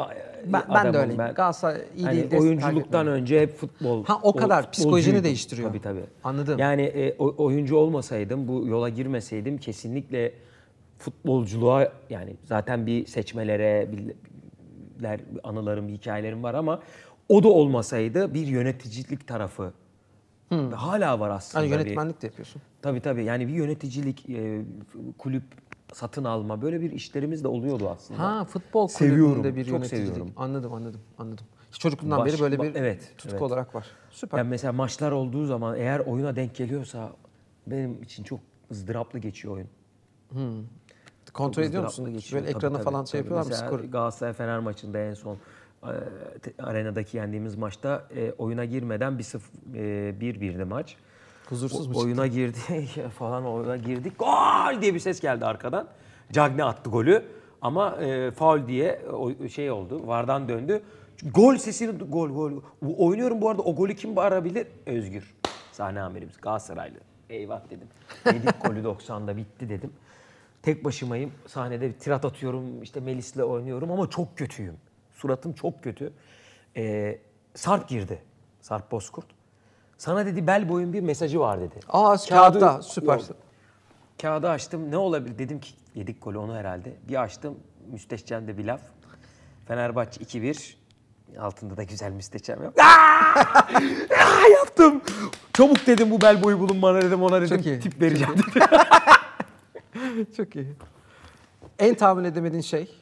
Ben, 0.47 0.63
ben 0.75 0.95
de 0.95 0.99
öyleyim. 0.99 1.19
ben. 1.19 1.35
Galatasaray 1.35 1.81
iyi 1.97 2.05
Hani 2.05 2.31
değil. 2.31 2.43
oyunculuktan 2.43 3.07
önce 3.07 3.41
hep 3.41 3.57
futbol. 3.57 4.05
Ha, 4.05 4.19
o 4.23 4.33
kadar. 4.33 4.41
futbolcuydum. 4.63 4.71
Psikolojini 4.73 5.25
değiştiriyor. 5.25 5.69
Tabii 5.69 5.81
tabii. 5.83 6.05
Anladım. 6.25 6.59
Yani 6.59 6.83
e, 6.83 7.15
o- 7.19 7.45
oyuncu 7.45 7.77
olmasaydım, 7.77 8.49
bu 8.49 8.67
yola 8.67 8.89
girmeseydim 8.89 9.59
kesinlikle 9.59 10.33
futbolculuğa 10.99 11.89
yani 12.11 12.37
zaten 12.45 12.87
bir 12.87 13.07
seçmelere, 13.07 13.89
birler, 13.93 15.21
anılarım, 15.45 15.89
hikayelerim 15.89 16.43
var 16.43 16.55
ama 16.55 16.81
o 17.33 17.43
da 17.43 17.49
olmasaydı 17.49 18.35
bir 18.35 18.47
yöneticilik 18.47 19.27
tarafı 19.29 19.73
hala 20.75 21.21
var 21.21 21.31
aslında. 21.31 21.65
Bir- 21.65 21.71
yönetmenlik 21.71 22.23
de 22.23 22.27
yapıyorsun. 22.27 22.63
Tabii 22.83 23.01
tabii. 23.01 23.25
Yani 23.25 23.49
bir 23.49 23.53
yöneticilik, 23.53 24.31
e, 24.31 24.63
kulüp 25.19 25.43
satın 25.93 26.25
alma 26.25 26.63
böyle 26.63 26.81
bir 26.81 26.91
işlerimiz 26.93 27.45
de 27.45 27.49
oluyordu 27.49 27.89
aslında. 27.89 28.21
Ha 28.21 28.45
futbol 28.45 28.89
Seviyorum, 28.89 29.35
kulübünde 29.35 29.57
bir 29.57 29.65
çok 29.65 29.73
yöneticilik. 29.73 30.07
seviyorum. 30.07 30.33
Anladım 30.37 30.73
anladım 30.73 31.01
anladım. 31.19 31.47
Çocukluğumdan 31.79 32.19
Baş- 32.19 32.33
beri 32.33 32.41
böyle 32.41 32.63
bir 32.63 32.75
evet, 32.75 33.13
tutku 33.19 33.31
evet. 33.31 33.43
olarak 33.43 33.75
var. 33.75 33.87
Süper. 34.11 34.39
Yani 34.39 34.49
mesela 34.49 34.73
maçlar 34.73 35.13
olduğu 35.13 35.47
zaman 35.47 35.77
eğer 35.79 36.01
oyuna 36.01 36.37
denk 36.37 36.55
geliyorsa 36.55 37.13
benim 37.67 38.03
için 38.03 38.25
çok 38.25 38.41
ızdıraplı 38.71 39.19
geçiyor 39.19 39.55
oyun. 39.55 39.69
Kontrol 41.33 41.63
Çok 41.63 41.71
ediyor 41.71 41.83
musun? 41.85 42.13
geçiyor. 42.15 42.43
Böyle 42.43 42.51
ekrana 42.57 42.75
tabii, 42.75 42.85
falan 42.85 43.05
şey 43.05 43.21
tabii. 43.21 43.33
yapıyorlar 43.35 43.63
mı 43.63 43.67
skoru? 43.69 43.91
Galatasaray 43.91 44.33
Fener 44.33 44.59
maçında 44.59 44.99
en 44.99 45.15
son 45.15 45.37
arenadaki 46.59 47.17
yendiğimiz 47.17 47.57
maçta 47.57 48.09
e, 48.17 48.33
oyuna 48.39 48.65
girmeden 48.65 49.13
1-0 49.13 49.41
e, 49.75 49.81
1-1'di 50.21 50.65
maç. 50.65 50.97
Huzursuz 51.49 51.87
mu 51.87 51.99
Oyuna 51.99 52.27
girdi 52.27 52.59
falan 53.19 53.47
oyuna 53.47 53.77
girdik. 53.77 54.19
Gol 54.19 54.83
diye 54.83 54.95
bir 54.95 54.99
ses 54.99 55.21
geldi 55.21 55.45
arkadan. 55.45 55.89
Cagney 56.33 56.65
attı 56.65 56.91
golü 56.91 57.25
ama 57.63 57.97
e, 57.97 58.31
faul 58.31 58.67
diye 58.67 59.01
o, 59.13 59.49
şey 59.49 59.71
oldu. 59.71 60.07
Vardan 60.07 60.49
döndü. 60.49 60.83
Gol 61.35 61.57
sesini 61.57 61.99
gol 61.99 62.29
gol. 62.29 62.53
Oynuyorum 62.97 63.41
bu 63.41 63.51
arada 63.51 63.63
o 63.63 63.77
golü 63.77 63.97
kim 63.97 64.17
bağırabilir? 64.17 64.67
Özgür. 64.87 65.35
Sahne 65.73 66.01
amirimiz 66.01 66.41
Galatasaraylı. 66.41 66.99
Eyvah 67.31 67.61
dedim. 67.71 67.89
Yedik 68.27 68.65
golü 68.65 68.79
90'da 68.83 69.37
bitti 69.37 69.69
dedim. 69.69 69.93
Tek 70.63 70.85
başımayım. 70.85 71.33
Sahnede 71.47 71.89
bir 71.89 71.93
tirat 71.93 72.25
atıyorum. 72.25 72.83
işte 72.83 73.01
Melis'le 73.01 73.37
oynuyorum 73.37 73.91
ama 73.91 74.11
çok 74.11 74.39
kötüyüm. 74.39 74.77
Suratım 75.23 75.53
çok 75.53 75.83
kötü. 75.85 76.13
Ee, 76.77 77.19
Sarp 77.55 77.89
girdi. 77.89 78.23
Sarp 78.61 78.91
Bozkurt. 78.93 79.27
Sana 79.99 80.27
dedi 80.27 80.47
bel 80.47 80.69
boyun 80.69 80.93
bir 80.93 81.01
mesajı 81.01 81.41
var 81.41 81.61
dedi. 81.61 81.75
Aa 81.89 82.17
Kağıdı- 82.17 82.29
kağıtta 82.29 82.83
süper. 82.83 83.19
Yok. 83.19 83.27
Kağıdı 84.23 84.49
açtım. 84.51 84.91
Ne 84.91 84.97
olabilir? 84.97 85.39
Dedim 85.39 85.61
ki 85.61 85.71
yedik 85.95 86.23
golü 86.23 86.39
onu 86.39 86.55
herhalde. 86.55 86.93
Bir 87.09 87.23
açtım. 87.23 87.59
Müsteşcem'de 87.93 88.59
bir 88.59 88.65
laf. 88.65 88.81
Fenerbahçe 89.69 90.21
2-1. 90.25 90.75
Altında 91.39 91.77
da 91.77 91.83
güzel 91.83 92.13
müsteşem 92.13 92.63
yok. 92.63 92.75
Aa! 92.81 93.73
Yaptım. 94.59 95.03
Çabuk 95.53 95.87
dedim 95.87 96.11
bu 96.11 96.21
bel 96.21 96.43
boyu 96.43 96.61
bulun 96.61 96.83
bana 96.83 97.03
dedim 97.03 97.23
ona 97.23 97.41
dedim 97.43 97.57
Çok 97.57 97.67
iyi. 97.67 97.81
tip 97.81 98.01
vereceğim 98.03 98.35
dedim. 98.39 98.63
Çok 100.37 100.57
iyi. 100.57 100.73
En 101.79 101.95
tahmin 101.95 102.25
edemediğin 102.25 102.63
şey 102.63 102.99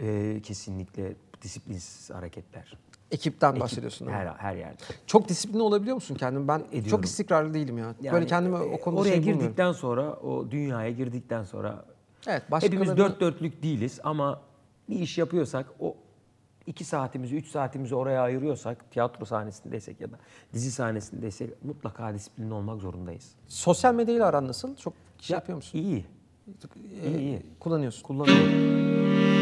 Ee, 0.00 0.40
kesinlikle 0.42 1.12
disiplinsiz 1.42 2.10
hareketler. 2.10 2.78
ekipten 3.10 3.50
Ekip, 3.50 3.60
bahsediyorsun. 3.60 4.06
Her, 4.06 4.26
her 4.26 4.56
yerde. 4.56 4.82
Çok 5.06 5.28
disiplinli 5.28 5.62
olabiliyor 5.62 5.94
musun 5.94 6.14
kendin? 6.14 6.48
Ben 6.48 6.58
Ediyorum. 6.68 6.90
çok 6.90 7.04
istikrarlı 7.04 7.54
değilim 7.54 7.78
ya. 7.78 7.94
Yani, 8.02 8.14
Böyle 8.14 8.26
kendimi 8.26 8.56
e, 8.56 8.58
o 8.58 8.80
konuda 8.80 9.00
Oraya 9.00 9.08
şey 9.10 9.18
bulmuyorum. 9.20 9.42
girdikten 9.42 9.72
sonra, 9.72 10.12
o 10.12 10.50
dünyaya 10.50 10.90
girdikten 10.90 11.44
sonra 11.44 11.84
Evet, 12.26 12.42
hepimiz 12.60 12.88
başkalarını- 12.88 12.96
dört 12.96 13.20
dörtlük 13.20 13.62
değiliz 13.62 14.00
ama 14.04 14.40
bir 14.88 14.98
iş 15.00 15.18
yapıyorsak 15.18 15.66
o 15.80 15.96
iki 16.66 16.84
saatimizi, 16.84 17.36
üç 17.36 17.46
saatimizi 17.48 17.94
oraya 17.94 18.22
ayırıyorsak, 18.22 18.90
tiyatro 18.90 19.24
sahnesindeysek 19.24 20.00
ya 20.00 20.12
da 20.12 20.16
dizi 20.52 20.72
sahnesindeysek 20.72 21.64
mutlaka 21.64 22.14
disiplinli 22.14 22.54
olmak 22.54 22.80
zorundayız. 22.80 23.32
Sosyal 23.48 23.94
medyayla 23.94 24.26
aran 24.26 24.48
nasıl? 24.48 24.76
Çok 24.76 24.94
şey 25.20 25.34
Ya, 25.34 25.38
yapıyor 25.38 25.56
musun? 25.56 25.78
İyi. 25.78 26.04
Ee, 27.04 27.08
iyi, 27.08 27.18
iyi. 27.18 27.42
Kullanıyorsun. 27.60 28.02
Kullanıyorum. 28.02 29.35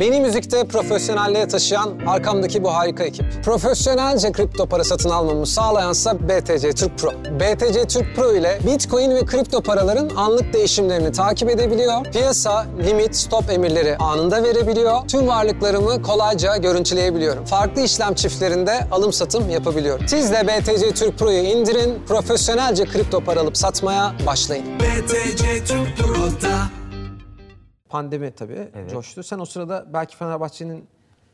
Beni 0.00 0.20
müzikte 0.20 0.64
profesyonelliğe 0.64 1.48
taşıyan 1.48 1.98
arkamdaki 2.06 2.64
bu 2.64 2.74
harika 2.74 3.04
ekip. 3.04 3.44
Profesyonelce 3.44 4.32
kripto 4.32 4.66
para 4.66 4.84
satın 4.84 5.10
almamı 5.10 5.46
sağlayansa 5.46 6.18
BTC 6.28 6.72
Türk 6.72 6.98
Pro. 6.98 7.10
BTC 7.10 7.86
Türk 7.86 8.16
Pro 8.16 8.34
ile 8.34 8.58
Bitcoin 8.66 9.10
ve 9.10 9.26
kripto 9.26 9.62
paraların 9.62 10.10
anlık 10.16 10.52
değişimlerini 10.52 11.12
takip 11.12 11.50
edebiliyor. 11.50 12.04
Piyasa, 12.04 12.66
limit, 12.86 13.16
stop 13.16 13.50
emirleri 13.50 13.96
anında 13.96 14.42
verebiliyor. 14.42 15.08
Tüm 15.08 15.28
varlıklarımı 15.28 16.02
kolayca 16.02 16.56
görüntüleyebiliyorum. 16.56 17.44
Farklı 17.44 17.82
işlem 17.82 18.14
çiftlerinde 18.14 18.86
alım 18.90 19.12
satım 19.12 19.50
yapabiliyorum. 19.50 20.08
Siz 20.08 20.32
de 20.32 20.46
BTC 20.46 20.94
Türk 20.94 21.18
Pro'yu 21.18 21.38
indirin, 21.38 22.02
profesyonelce 22.08 22.84
kripto 22.84 23.20
para 23.20 23.40
alıp 23.40 23.56
satmaya 23.56 24.12
başlayın. 24.26 24.64
BTC 24.80 25.64
Türk 25.64 25.96
Pro'da 25.96 26.57
Pandemi 27.88 28.30
tabii 28.30 28.68
coştu. 28.90 29.22
Sen 29.22 29.38
o 29.38 29.44
sırada 29.44 29.86
belki 29.92 30.16
Fenerbahçe'nin 30.16 30.88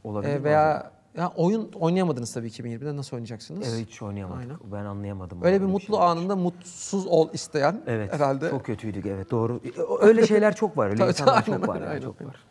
Olabilir 0.05 0.33
e, 0.33 0.45
veya 0.45 0.93
ya 1.17 1.33
oyun 1.37 1.73
oynayamadınız 1.73 2.33
tabii 2.33 2.49
2020'de. 2.49 2.97
Nasıl 2.97 3.17
oynayacaksınız? 3.17 3.69
Evet 3.69 3.87
hiç 3.88 4.03
oynayamadık. 4.03 4.40
Aynen. 4.40 4.73
Ben 4.73 4.85
anlayamadım. 4.85 5.43
Öyle 5.43 5.61
bir 5.61 5.67
mutlu 5.67 5.97
şey. 5.97 6.05
anında 6.05 6.37
mutsuz 6.37 7.07
ol 7.07 7.29
isteyen 7.33 7.83
Evet. 7.87 8.12
herhalde. 8.12 8.51
Çok 8.51 8.64
kötüydük 8.67 9.07
evet 9.07 9.31
doğru. 9.31 9.61
Öyle 10.01 10.27
şeyler 10.27 10.57
çok 10.57 10.77
var. 10.77 10.87
Öyle 10.87 10.97
Tabii, 10.99 11.09
insanlar 11.09 11.33
aynen, 11.33 11.45
çok 11.45 11.69
var. 11.69 11.75
aynen, 11.75 11.85
yani, 11.85 11.95
aynen. 11.95 12.03
çok 12.03 12.23
var. 12.23 12.45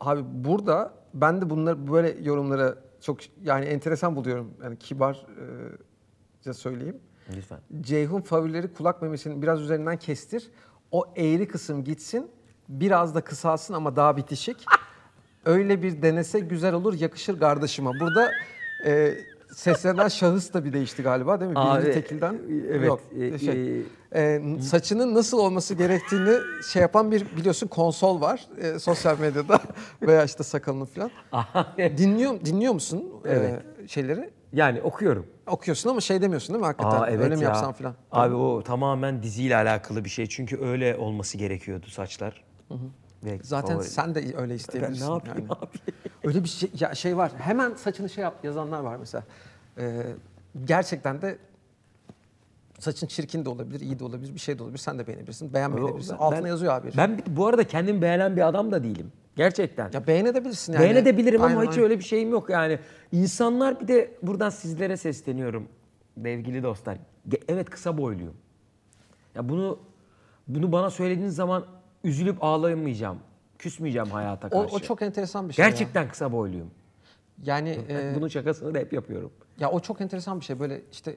Abi 0.00 0.22
burada 0.44 0.94
ben 1.14 1.40
de 1.40 1.50
bunları 1.50 1.92
böyle 1.92 2.16
yorumlara 2.22 2.74
çok 3.00 3.18
yani 3.42 3.64
enteresan 3.64 4.16
buluyorum. 4.16 4.54
Yani 4.64 4.78
kibarca 4.78 6.54
söyleyeyim. 6.54 7.00
Lütfen. 7.36 7.58
Ceyhun 7.80 8.20
favorileri 8.20 8.72
kulak 8.72 9.02
memesinin 9.02 9.42
biraz 9.42 9.60
üzerinden 9.60 9.96
kestir. 9.96 10.50
O 10.90 11.04
eğri 11.16 11.48
kısım 11.48 11.84
gitsin. 11.84 12.30
Biraz 12.70 13.14
da 13.14 13.20
kısalsın 13.20 13.74
ama 13.74 13.96
daha 13.96 14.16
bitişik. 14.16 14.64
Öyle 15.44 15.82
bir 15.82 16.02
denese 16.02 16.40
güzel 16.40 16.74
olur 16.74 16.94
yakışır 17.00 17.40
kardeşime. 17.40 18.00
Burada 18.00 18.32
e, 18.84 19.14
seslenen 19.52 20.08
şahıs 20.08 20.52
da 20.54 20.64
bir 20.64 20.72
değişti 20.72 21.02
galiba 21.02 21.40
değil 21.40 21.50
mi? 21.50 21.56
Birinci 21.56 21.86
Abi, 21.86 21.92
tekilden. 21.92 22.38
evet, 22.70 22.86
Yok. 22.86 23.00
e, 23.20 23.38
şey, 23.38 23.82
e, 24.14 24.42
saçının 24.60 25.14
nasıl 25.14 25.38
olması 25.38 25.74
gerektiğini 25.74 26.36
şey 26.72 26.82
yapan 26.82 27.10
bir 27.10 27.36
biliyorsun 27.36 27.66
konsol 27.68 28.20
var 28.20 28.46
e, 28.60 28.78
sosyal 28.78 29.18
medyada 29.18 29.60
veya 30.02 30.24
işte 30.24 30.42
sakalını 30.42 30.84
falan. 30.86 31.10
Dinliyor 31.78 32.40
dinliyor 32.44 32.72
musun 32.72 33.04
e, 33.24 33.30
Evet. 33.32 33.62
şeyleri? 33.90 34.30
Yani 34.52 34.82
okuyorum. 34.82 35.26
Okuyorsun 35.46 35.90
ama 35.90 36.00
şey 36.00 36.22
demiyorsun 36.22 36.54
değil 36.54 36.60
mi 36.60 36.66
hakikaten? 36.66 37.00
Aa, 37.00 37.06
evet 37.10 37.20
Öyle 37.24 37.36
mi 37.36 37.42
ya. 37.42 37.48
yapsan 37.48 37.72
falan? 37.72 37.94
Abi 38.12 38.34
o 38.34 38.62
tamamen 38.62 39.22
diziyle 39.22 39.56
alakalı 39.56 40.04
bir 40.04 40.10
şey. 40.10 40.26
Çünkü 40.26 40.60
öyle 40.64 40.96
olması 40.96 41.38
gerekiyordu 41.38 41.86
saçlar. 41.86 42.49
Ve 43.24 43.38
Zaten 43.42 43.76
favori- 43.76 43.82
sen 43.84 44.14
de 44.14 44.34
öyle 44.36 44.54
isteyebilirsin. 44.54 45.00
Ben 45.06 45.10
ne 45.10 45.14
yapayım 45.14 45.48
yani. 45.50 45.58
abi? 45.58 45.76
Öyle 46.24 46.44
bir 46.44 46.48
şey, 46.48 46.70
ya 46.80 46.94
şey 46.94 47.16
var. 47.16 47.32
Hemen 47.38 47.74
saçını 47.74 48.08
şey 48.08 48.24
yap 48.24 48.34
yazanlar 48.44 48.80
var 48.80 48.96
mesela. 48.96 49.24
Ee, 49.78 50.02
gerçekten 50.64 51.22
de 51.22 51.38
saçın 52.78 53.06
çirkin 53.06 53.44
de 53.44 53.48
olabilir, 53.48 53.80
iyi 53.80 53.98
de 53.98 54.04
olabilir, 54.04 54.34
bir 54.34 54.40
şey 54.40 54.58
de 54.58 54.62
olabilir. 54.62 54.78
Sen 54.78 54.98
de 54.98 55.06
beğenebilirsin, 55.06 55.54
beğenmeyebilirsin. 55.54 56.14
Altına 56.14 56.42
ben- 56.42 56.48
yazıyor 56.48 56.72
abi. 56.72 56.90
Ben 56.96 57.20
bu 57.26 57.46
arada 57.46 57.64
kendim 57.64 58.02
beğenen 58.02 58.36
bir 58.36 58.48
adam 58.48 58.72
da 58.72 58.84
değilim. 58.84 59.12
Gerçekten. 59.36 59.90
ya 59.92 60.06
beğenebilirsin 60.06 60.72
yani. 60.72 60.82
Beğenebilirim 60.82 61.40
ama 61.42 61.48
Aynen, 61.50 61.62
hiç 61.62 61.70
aynen. 61.70 61.84
öyle 61.84 61.98
bir 61.98 62.04
şeyim 62.04 62.30
yok 62.30 62.50
yani. 62.50 62.78
İnsanlar 63.12 63.80
bir 63.80 63.88
de 63.88 64.14
buradan 64.22 64.50
sizlere 64.50 64.96
sesleniyorum 64.96 65.68
sevgili 66.22 66.62
dostlar. 66.62 66.98
Evet 67.48 67.70
kısa 67.70 67.98
boyluyum. 67.98 68.34
Ya 69.34 69.48
bunu 69.48 69.78
bunu 70.48 70.72
bana 70.72 70.90
söylediğiniz 70.90 71.34
zaman 71.34 71.64
üzülüp 72.04 72.44
ağlayamayacağım. 72.44 73.18
Küsmeyeceğim 73.58 74.08
hayata 74.10 74.46
O, 74.46 74.50
karşı. 74.50 74.74
o 74.76 74.78
çok 74.78 75.02
enteresan 75.02 75.48
bir 75.48 75.54
şey. 75.54 75.62
ya. 75.64 75.68
Gerçekten 75.68 76.08
kısa 76.08 76.32
boyluyum. 76.32 76.70
Yani 77.44 77.78
e, 77.88 78.12
Bunun 78.16 78.28
şakasını 78.28 78.74
da 78.74 78.78
hep 78.78 78.92
yapıyorum. 78.92 79.30
Ya 79.60 79.70
o 79.70 79.80
çok 79.80 80.00
enteresan 80.00 80.40
bir 80.40 80.44
şey. 80.44 80.60
Böyle 80.60 80.80
işte 80.92 81.16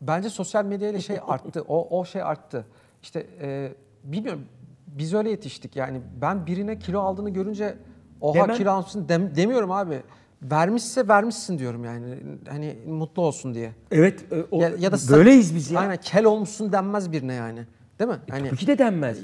bence 0.00 0.30
sosyal 0.30 0.64
medyayla 0.64 1.00
şey 1.00 1.18
arttı. 1.26 1.64
O 1.68 2.00
o 2.00 2.04
şey 2.04 2.22
arttı. 2.22 2.66
İşte 3.02 3.26
e, 3.40 3.72
bilmiyorum 4.04 4.44
biz 4.86 5.14
öyle 5.14 5.30
yetiştik. 5.30 5.76
Yani 5.76 6.00
ben 6.20 6.46
birine 6.46 6.78
kilo 6.78 7.00
aldığını 7.00 7.30
görünce 7.30 7.74
oha 8.20 8.34
Demem. 8.34 8.56
kilo 8.56 8.70
almışsın 8.70 9.08
dem- 9.08 9.36
demiyorum 9.36 9.70
abi. 9.70 10.02
Vermişse 10.42 11.08
vermişsin 11.08 11.58
diyorum 11.58 11.84
yani. 11.84 12.16
Hani 12.48 12.78
mutlu 12.86 13.22
olsun 13.22 13.54
diye. 13.54 13.72
Evet 13.90 14.32
e, 14.32 14.42
o, 14.50 14.60
Ya, 14.60 14.70
ya 14.78 14.92
da 14.92 14.96
böyleyiz 15.10 15.54
biz 15.54 15.70
ya. 15.70 15.80
Aynen 15.80 15.96
kel 15.96 16.24
olmuşsun 16.24 16.72
denmez 16.72 17.12
birine 17.12 17.34
yani. 17.34 17.66
Değil 18.02 18.12
mi? 18.12 18.18
Hani 18.30 18.48
Tabii 18.48 18.56
ki 18.58 18.66
de 18.66 18.78
denmez. 18.78 19.18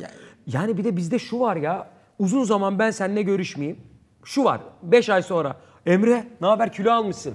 Yani 0.46 0.78
bir 0.78 0.84
de 0.84 0.96
bizde 0.96 1.18
şu 1.18 1.40
var 1.40 1.56
ya. 1.56 1.86
Uzun 2.18 2.44
zaman 2.44 2.78
ben 2.78 2.90
seninle 2.90 3.22
görüşmeyeyim. 3.22 3.80
Şu 4.24 4.44
var. 4.44 4.60
5 4.82 5.08
ay 5.10 5.22
sonra. 5.22 5.56
Emre 5.86 6.24
ne 6.40 6.46
haber 6.46 6.72
kilo 6.72 6.92
almışsın. 6.92 7.34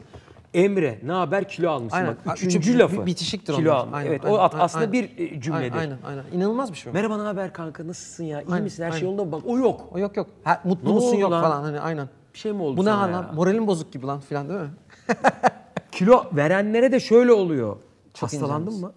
Emre 0.54 1.00
ne 1.04 1.12
haber 1.12 1.48
kilo 1.48 1.70
almışsın. 1.70 1.98
Aynen. 1.98 2.16
Bak 2.26 2.38
Üçü 2.38 2.48
üçüncü 2.48 2.74
bi- 2.74 2.80
lafı. 2.80 3.06
bitişiktir 3.06 3.54
kilo 3.56 3.74
almış. 3.74 3.96
Aynen, 3.96 4.10
evet 4.10 4.26
aynen, 4.26 4.36
o 4.36 4.40
aynen, 4.40 4.60
aslında 4.60 4.86
aynen. 4.86 4.94
bir 4.94 5.18
e, 5.18 5.42
cümledir. 5.42 5.78
Aynen 5.78 5.98
aynen. 6.06 6.24
İnanılmaz 6.34 6.72
bir 6.72 6.78
şey 6.78 6.90
o. 6.90 6.94
Merhaba 6.94 7.18
ne 7.18 7.24
haber 7.24 7.54
kanka 7.54 7.88
nasılsın 7.88 8.24
ya? 8.24 8.42
İyi 8.42 8.52
Aynen, 8.52 8.64
misin? 8.64 8.84
Her 8.84 8.92
şey 8.92 8.96
aynen. 8.98 9.06
yolunda 9.06 9.24
mı? 9.26 9.32
Bak 9.32 9.42
o 9.46 9.58
yok. 9.58 9.90
O 9.92 10.00
yok 10.00 10.18
yok. 10.18 10.28
Ha, 10.44 10.62
mutlu 10.64 10.90
Ne 10.90 10.94
musun 10.94 11.18
yok 11.18 11.32
lan? 11.32 11.44
falan 11.44 11.64
hani 11.64 11.80
aynen. 11.80 12.10
Bir 12.34 12.40
şey 12.40 12.52
mi 12.52 12.62
oldu 12.62 12.78
Bu 12.78 12.86
ne 12.86 12.90
hal 12.90 13.14
lan? 13.14 13.36
Moralin 13.36 13.68
bozuk 13.68 13.94
gibi 13.94 14.06
lan 14.06 14.20
filan 14.20 14.50
değil 14.50 14.60
mi? 14.60 14.70
Kilo 15.92 16.24
verenlere 16.32 16.92
de 16.92 17.00
şöyle 17.00 17.34
oluyor. 17.34 17.78
Çok 18.14 18.24
Hastalandın 18.24 18.80
mı? 18.80 18.92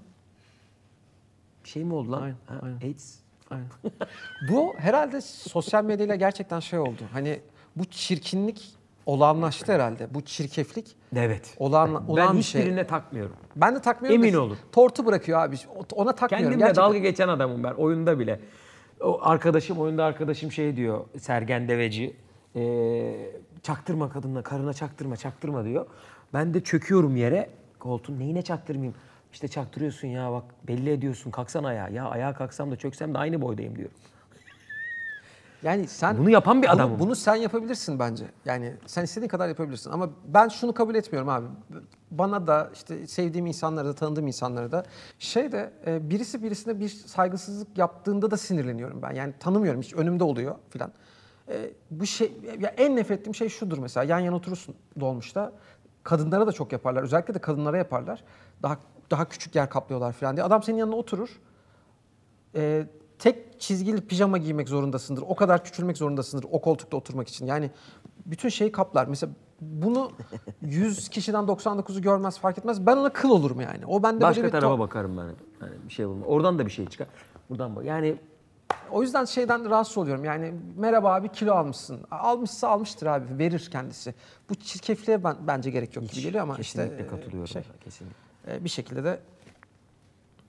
Şey 1.66 1.84
mi 1.84 1.94
oldu 1.94 2.12
lan? 2.12 2.22
Aynen, 2.22 2.36
Ha, 2.46 2.54
aynen. 2.62 2.80
AIDS. 2.80 3.14
Aynen. 3.50 3.66
bu 4.50 4.74
herhalde 4.78 5.20
sosyal 5.20 5.84
medyayla 5.84 6.14
gerçekten 6.14 6.60
şey 6.60 6.78
oldu. 6.78 7.02
Hani 7.12 7.40
bu 7.76 7.84
çirkinlik 7.84 8.76
olağanlaştı 9.06 9.72
herhalde. 9.72 10.14
Bu 10.14 10.20
çirkeflik 10.20 10.96
Evet. 11.16 11.54
olağan, 11.58 11.94
ben 11.94 12.12
olağan 12.12 12.36
bir 12.38 12.42
şey. 12.42 12.60
hiçbirine 12.60 12.86
takmıyorum. 12.86 13.36
Ben 13.56 13.74
de 13.74 13.80
takmıyorum. 13.80 14.24
Emin 14.24 14.34
olun. 14.34 14.56
Tortu 14.72 15.06
bırakıyor 15.06 15.38
abi. 15.38 15.56
Ona 15.92 16.12
takmıyorum. 16.14 16.44
Kendimle 16.50 16.58
Gerçekten. 16.66 16.84
dalga 16.84 16.98
geçen 16.98 17.28
adamım 17.28 17.64
ben 17.64 17.72
oyunda 17.72 18.18
bile. 18.18 18.40
O 19.00 19.18
arkadaşım 19.22 19.78
oyunda 19.78 20.04
arkadaşım 20.04 20.52
şey 20.52 20.76
diyor 20.76 21.04
Sergen 21.18 21.68
Deveci. 21.68 22.16
eee, 22.54 23.30
çaktırma 23.62 24.10
kadınla 24.10 24.42
karına 24.42 24.72
çaktırma 24.72 25.16
çaktırma 25.16 25.64
diyor. 25.64 25.86
Ben 26.34 26.54
de 26.54 26.60
çöküyorum 26.64 27.16
yere. 27.16 27.50
Koltuğun 27.78 28.18
neyine 28.18 28.42
çaktırmayayım? 28.42 28.94
İşte 29.36 29.48
çaktırıyorsun 29.48 30.08
ya 30.08 30.32
bak 30.32 30.44
belli 30.68 30.90
ediyorsun 30.90 31.30
kalksana 31.30 31.68
ayağa. 31.68 31.88
Ya 31.88 32.08
ayağa 32.08 32.34
kalksam 32.34 32.70
da 32.70 32.76
çöksem 32.76 33.14
de 33.14 33.18
aynı 33.18 33.42
boydayım 33.42 33.76
diyor. 33.76 33.90
Yani 35.62 35.86
sen 35.88 36.18
Bunu 36.18 36.30
yapan 36.30 36.62
bir 36.62 36.66
bunu- 36.68 36.74
adamım. 36.76 36.98
Bunu, 36.98 37.14
sen 37.16 37.34
yapabilirsin 37.34 37.98
bence. 37.98 38.24
Yani 38.44 38.74
sen 38.86 39.04
istediğin 39.04 39.28
kadar 39.28 39.48
yapabilirsin. 39.48 39.90
Ama 39.90 40.10
ben 40.26 40.48
şunu 40.48 40.74
kabul 40.74 40.94
etmiyorum 40.94 41.28
abi. 41.28 41.46
Bana 42.10 42.46
da 42.46 42.70
işte 42.74 43.06
sevdiğim 43.06 43.46
insanlara 43.46 43.88
da 43.88 43.94
tanıdığım 43.94 44.26
insanlara 44.26 44.72
da 44.72 44.84
şey 45.18 45.52
de 45.52 45.72
e, 45.86 46.10
birisi 46.10 46.42
birisine 46.42 46.80
bir 46.80 46.88
saygısızlık 46.88 47.78
yaptığında 47.78 48.30
da 48.30 48.36
sinirleniyorum 48.36 49.02
ben. 49.02 49.12
Yani 49.12 49.34
tanımıyorum 49.40 49.82
hiç 49.82 49.94
önümde 49.94 50.24
oluyor 50.24 50.54
filan. 50.70 50.92
E, 51.48 51.70
bu 51.90 52.06
şey 52.06 52.32
ya 52.60 52.68
en 52.68 52.96
nefret 52.96 53.18
ettiğim 53.20 53.34
şey 53.34 53.48
şudur 53.48 53.78
mesela 53.78 54.04
yan 54.04 54.18
yana 54.18 54.36
oturursun 54.36 54.74
dolmuşta. 55.00 55.52
Kadınlara 56.02 56.46
da 56.46 56.52
çok 56.52 56.72
yaparlar. 56.72 57.02
Özellikle 57.02 57.34
de 57.34 57.38
kadınlara 57.38 57.76
yaparlar. 57.78 58.24
Daha 58.62 58.78
daha 59.10 59.28
küçük 59.28 59.54
yer 59.54 59.70
kaplıyorlar 59.70 60.12
filan 60.12 60.36
diye. 60.36 60.44
Adam 60.44 60.62
senin 60.62 60.78
yanına 60.78 60.96
oturur 60.96 61.40
e, 62.54 62.86
tek 63.18 63.60
çizgili 63.60 64.00
pijama 64.00 64.38
giymek 64.38 64.68
zorundasındır. 64.68 65.22
O 65.28 65.34
kadar 65.34 65.64
küçülmek 65.64 65.96
zorundasındır 65.96 66.46
o 66.50 66.60
koltukta 66.60 66.96
oturmak 66.96 67.28
için. 67.28 67.46
Yani 67.46 67.70
bütün 68.26 68.48
şeyi 68.48 68.72
kaplar. 68.72 69.06
Mesela 69.06 69.32
bunu 69.60 70.12
100 70.62 71.08
kişiden 71.08 71.44
99'u 71.44 72.00
görmez 72.02 72.38
fark 72.38 72.58
etmez. 72.58 72.86
Ben 72.86 72.96
ona 72.96 73.12
kıl 73.12 73.30
olurum 73.30 73.60
yani. 73.60 73.86
O 73.86 74.02
bende 74.02 74.20
Başka 74.20 74.42
böyle 74.42 74.54
bir 74.54 74.60
tarafa 74.60 74.78
bakarım 74.78 75.16
ben. 75.16 75.22
Yani 75.22 75.74
bir 75.88 75.92
şey 75.92 76.06
olmaz. 76.06 76.24
Oradan 76.26 76.58
da 76.58 76.66
bir 76.66 76.70
şey 76.70 76.86
çıkar. 76.86 77.06
Buradan 77.50 77.76
bak. 77.76 77.84
Yani 77.84 78.16
O 78.90 79.02
yüzden 79.02 79.24
şeyden 79.24 79.70
rahatsız 79.70 79.98
oluyorum. 79.98 80.24
Yani 80.24 80.54
merhaba 80.76 81.14
abi 81.14 81.28
kilo 81.28 81.54
almışsın. 81.54 82.00
Almışsa 82.10 82.68
almıştır 82.68 83.06
abi. 83.06 83.38
Verir 83.38 83.68
kendisi. 83.72 84.14
Bu 84.50 84.54
çirkefliğe 84.54 85.24
ben, 85.24 85.36
bence 85.46 85.70
gerek 85.70 85.96
yok 85.96 86.08
gibi 86.08 86.22
geliyor 86.22 86.42
ama 86.42 86.56
Kesinlikle 86.56 86.96
işte 86.96 87.06
katılıyorum. 87.06 87.48
şey, 87.48 87.62
Kesinlikle. 87.84 88.25
E, 88.50 88.64
bir 88.64 88.68
şekilde 88.68 89.04
de 89.04 89.20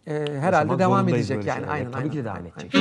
e, 0.07 0.39
herhalde 0.39 0.79
devam 0.79 1.09
edecek 1.09 1.45
yani. 1.45 1.57
şeyler. 1.59 1.73
Aynen, 1.73 1.91
Tabii 1.91 1.97
aynen. 1.97 2.11
ki 2.11 2.17
de 2.17 2.23
devam 2.23 2.35
Aynen. 2.37 2.49
edecek. 2.49 2.73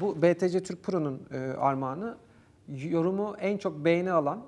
Bu 0.00 0.22
BTC 0.22 0.62
Türk 0.62 0.82
Pro'nun 0.82 1.22
e, 1.32 1.38
armağanı 1.58 2.16
yorumu 2.68 3.36
en 3.40 3.58
çok 3.58 3.84
beğeni 3.84 4.12
alan 4.12 4.40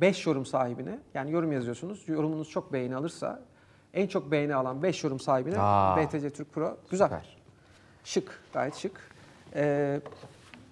5 0.00 0.26
yorum 0.26 0.46
sahibine 0.46 0.98
yani 1.14 1.30
yorum 1.32 1.52
yazıyorsunuz. 1.52 2.08
Yorumunuz 2.08 2.50
çok 2.50 2.72
beğeni 2.72 2.96
alırsa 2.96 3.42
en 3.94 4.06
çok 4.06 4.30
beğeni 4.30 4.54
alan 4.54 4.82
5 4.82 5.04
yorum 5.04 5.20
sahibine 5.20 5.58
Aa, 5.58 5.96
BTC 5.96 6.30
Türk 6.30 6.52
Pro 6.52 6.76
güzel. 6.90 7.06
süper. 7.08 7.36
Şık, 8.04 8.40
gayet 8.52 8.74
şık. 8.74 9.10
E, 9.54 10.00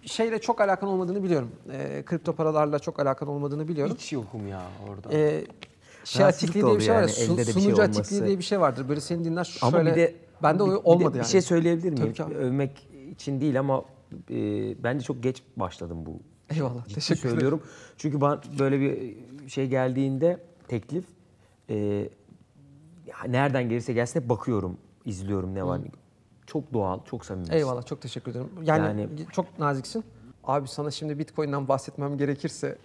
şeyle 0.03 0.41
çok 0.41 0.61
alakan 0.61 0.89
olmadığını 0.89 1.23
biliyorum. 1.23 1.51
E, 1.73 2.03
kripto 2.07 2.33
paralarla 2.33 2.79
çok 2.79 3.01
alakan 3.01 3.29
olmadığını 3.29 3.69
biliyorum. 3.69 3.97
Hiç 3.99 4.13
yokum 4.13 4.49
ya 4.49 4.63
orada. 4.89 5.09
E, 5.19 5.45
şey 6.09 6.25
da 6.27 6.33
diye 6.67 6.77
bir 6.77 6.81
şey 6.81 6.95
var 6.95 7.01
yani, 7.01 7.09
su- 7.11 7.33
de 7.37 7.39
bir 7.39 7.45
şey 7.45 7.53
sunucu 7.53 7.83
olması. 7.83 8.01
açıklığı 8.01 8.27
diye 8.27 8.39
bir 8.39 8.43
şey 8.45 8.61
vardır. 8.61 8.89
Böyle 8.89 9.01
seni 9.01 9.25
dinler 9.25 9.45
şu 9.45 9.67
Ama 9.67 9.77
şöyle. 9.77 9.91
bir 9.91 9.97
de 9.97 10.15
bende 10.43 10.59
bir- 10.65 10.69
o 10.69 10.71
bir 10.71 10.75
de 10.75 10.79
olmadı 10.85 11.13
bir 11.15 11.19
yani. 11.19 11.29
şey 11.29 11.41
söyleyebilir 11.41 11.93
miyim? 11.93 12.13
Tabii. 12.17 12.35
Övmek 12.35 12.89
için 13.13 13.41
değil 13.41 13.59
ama 13.61 13.85
e, 14.31 14.35
bence 14.85 15.05
çok 15.05 15.23
geç 15.23 15.43
başladım 15.57 15.99
bu. 16.07 16.21
Eyvallah, 16.51 16.85
Ciddi 16.85 16.95
teşekkür 16.95 17.21
ederim. 17.21 17.31
söylüyorum. 17.31 17.63
Çünkü 17.97 18.21
ben 18.21 18.39
böyle 18.59 18.81
bir 18.81 19.17
şey 19.49 19.67
geldiğinde 19.67 20.39
teklif 20.69 21.05
e, 21.71 22.09
nereden 23.29 23.69
gelirse 23.69 23.93
gelsin 23.93 24.21
hep 24.21 24.29
bakıyorum, 24.29 24.79
izliyorum 25.05 25.55
ne 25.55 25.67
var. 25.67 25.81
Çok 26.47 26.73
doğal, 26.75 27.05
çok 27.05 27.25
samimi. 27.25 27.55
Eyvallah 27.55 27.87
çok 27.87 28.03
teşekkür 28.03 28.31
ederim. 28.31 28.49
Yani, 28.65 29.01
Yani- 29.01 29.09
çok 29.33 29.59
naziksin. 29.59 30.05
Abi 30.45 30.69
sana 30.69 30.91
şimdi 30.91 31.19
Bitcoin'den 31.19 31.69
bahsetmem 31.69 32.19
gerekirse 32.19 32.79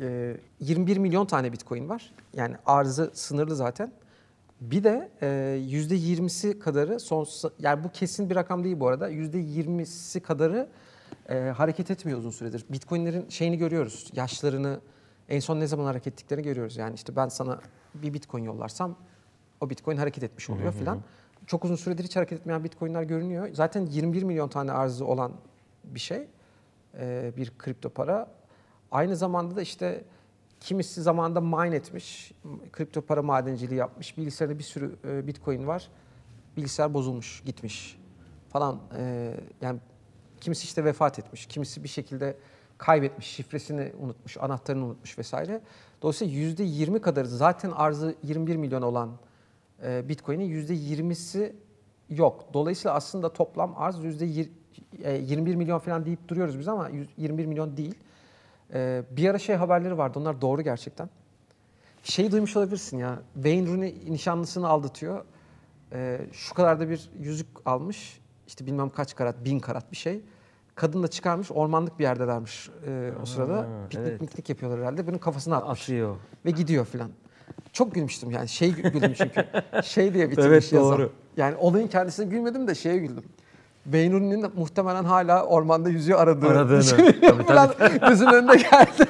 e, 0.00 0.36
21 0.60 0.96
milyon 0.96 1.26
tane 1.26 1.52
Bitcoin 1.52 1.88
var. 1.88 2.12
Yani 2.34 2.56
arzı 2.66 3.10
sınırlı 3.14 3.56
zaten. 3.56 3.92
Bir 4.60 4.84
de 4.84 5.10
e, 5.22 5.26
%20'si 5.60 6.58
kadarı 6.58 7.00
son 7.00 7.26
yani 7.58 7.84
bu 7.84 7.88
kesin 7.92 8.30
bir 8.30 8.36
rakam 8.36 8.64
değil 8.64 8.80
bu 8.80 8.88
arada. 8.88 9.10
%20'si 9.10 10.20
kadarı 10.20 10.68
e, 11.28 11.38
hareket 11.38 11.90
etmiyor 11.90 12.18
uzun 12.18 12.30
süredir. 12.30 12.64
Bitcoin'lerin 12.70 13.28
şeyini 13.28 13.58
görüyoruz. 13.58 14.10
Yaşlarını 14.12 14.80
en 15.28 15.40
son 15.40 15.60
ne 15.60 15.66
zaman 15.66 15.84
hareket 15.84 16.12
ettiklerini 16.12 16.44
görüyoruz. 16.44 16.76
Yani 16.76 16.94
işte 16.94 17.16
ben 17.16 17.28
sana 17.28 17.60
bir 17.94 18.14
Bitcoin 18.14 18.44
yollarsam 18.44 18.96
o 19.60 19.70
Bitcoin 19.70 19.96
hareket 19.96 20.24
etmiş 20.24 20.50
oluyor 20.50 20.72
filan. 20.72 21.00
Çok 21.46 21.64
uzun 21.64 21.76
süredir 21.76 22.04
hiç 22.04 22.16
hareket 22.16 22.40
etmeyen 22.40 22.64
Bitcoin'ler 22.64 23.02
görünüyor. 23.02 23.48
Zaten 23.52 23.86
21 23.86 24.22
milyon 24.22 24.48
tane 24.48 24.72
arzı 24.72 25.04
olan 25.06 25.32
bir 25.84 26.00
şey. 26.00 26.28
e, 26.98 27.32
bir 27.36 27.52
kripto 27.58 27.90
para. 27.90 28.28
Aynı 28.96 29.16
zamanda 29.16 29.56
da 29.56 29.62
işte 29.62 30.04
kimisi 30.60 31.02
zamanında 31.02 31.40
mine 31.40 31.76
etmiş, 31.76 32.32
kripto 32.72 33.00
para 33.02 33.22
madenciliği 33.22 33.78
yapmış. 33.78 34.18
Bilgisayarda 34.18 34.58
bir 34.58 34.64
sürü 34.64 34.96
e, 35.08 35.26
Bitcoin 35.26 35.66
var. 35.66 35.88
Bilgisayar 36.56 36.94
bozulmuş, 36.94 37.42
gitmiş 37.46 37.98
falan. 38.48 38.80
E, 38.98 39.34
yani 39.60 39.78
kimisi 40.40 40.64
işte 40.64 40.84
vefat 40.84 41.18
etmiş, 41.18 41.46
kimisi 41.46 41.84
bir 41.84 41.88
şekilde 41.88 42.36
kaybetmiş, 42.78 43.26
şifresini 43.26 43.92
unutmuş, 44.00 44.36
anahtarını 44.36 44.84
unutmuş 44.84 45.18
vesaire. 45.18 45.60
Dolayısıyla 46.02 46.34
yüzde 46.34 46.64
20 46.64 47.00
kadarı 47.00 47.28
zaten 47.28 47.70
arzı 47.70 48.14
21 48.22 48.56
milyon 48.56 48.82
olan 48.82 49.10
e, 49.82 50.08
Bitcoin'in 50.08 50.44
yüzde 50.44 50.74
20'si 50.74 51.52
yok. 52.10 52.44
Dolayısıyla 52.54 52.94
aslında 52.94 53.32
toplam 53.32 53.74
arz 53.76 54.04
yüzde 54.04 54.24
yir- 54.24 54.50
e, 55.02 55.12
21 55.16 55.54
milyon 55.54 55.78
falan 55.78 56.04
deyip 56.04 56.28
duruyoruz 56.28 56.58
biz 56.58 56.68
ama 56.68 56.88
yüz- 56.88 57.08
21 57.16 57.46
milyon 57.46 57.76
değil. 57.76 57.94
E, 58.74 59.02
Bir 59.10 59.28
ara 59.28 59.38
şey 59.38 59.56
haberleri 59.56 59.98
vardı, 59.98 60.18
onlar 60.18 60.40
doğru 60.40 60.62
gerçekten. 60.62 61.08
Şeyi 62.02 62.32
duymuş 62.32 62.56
olabilirsin 62.56 62.98
ya, 62.98 63.18
Wayne 63.34 63.68
Rooney 63.68 63.94
nişanlısını 64.08 64.68
aldatıyor. 64.68 65.24
E, 65.92 66.20
Şu 66.32 66.54
kadar 66.54 66.80
da 66.80 66.88
bir 66.90 67.10
yüzük 67.20 67.46
almış, 67.64 68.20
işte 68.46 68.66
bilmem 68.66 68.90
kaç 68.90 69.14
karat, 69.16 69.44
bin 69.44 69.58
karat 69.60 69.92
bir 69.92 69.96
şey. 69.96 70.20
Kadın 70.74 71.02
da 71.02 71.08
çıkarmış, 71.08 71.50
ormanlık 71.50 71.98
bir 71.98 72.04
yerdelermiş 72.04 72.70
e, 72.86 73.12
o 73.22 73.26
sırada. 73.26 73.56
Ha, 73.58 73.66
Piknik 73.90 74.08
evet. 74.08 74.20
miknik 74.20 74.48
yapıyorlar 74.48 74.80
herhalde. 74.80 75.06
Bunun 75.06 75.18
kafasına 75.18 75.56
atmış 75.56 75.82
Atıyor. 75.82 76.16
ve 76.44 76.50
gidiyor 76.50 76.84
filan. 76.86 77.10
Çok 77.72 77.94
gülmüştüm 77.94 78.30
yani 78.30 78.48
şey 78.48 78.70
güldüm 78.74 79.12
çünkü. 79.16 79.44
şey 79.84 80.14
diye 80.14 80.30
bitirmiş 80.30 80.46
Evet, 80.52 80.72
yazan. 80.72 80.92
doğru. 80.98 81.12
Yani 81.36 81.56
olayın 81.56 81.88
kendisine 81.88 82.26
gülmedim 82.26 82.68
de 82.68 82.74
şeye 82.74 82.98
güldüm. 82.98 83.24
Beynuri'nin 83.86 84.42
de 84.42 84.50
muhtemelen 84.56 85.04
hala 85.04 85.46
ormanda 85.46 85.88
yüzüyor 85.88 86.18
aradığı. 86.18 86.48
Aradığını. 86.48 87.20
Tabii, 87.20 87.42
falan. 87.42 87.70
Gözümün 88.08 88.32
önünde 88.32 88.56
geldi. 88.56 89.06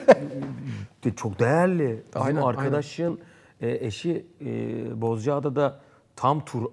De 1.05 1.15
çok 1.15 1.39
değerli. 1.39 2.03
Bizim 2.15 2.27
Aynen, 2.27 2.43
arkadaşın 2.43 3.21
e, 3.61 3.87
eşi 3.87 4.27
e, 4.41 5.01
Bozcaada'da 5.01 5.81
tam 6.17 6.45
tur 6.45 6.67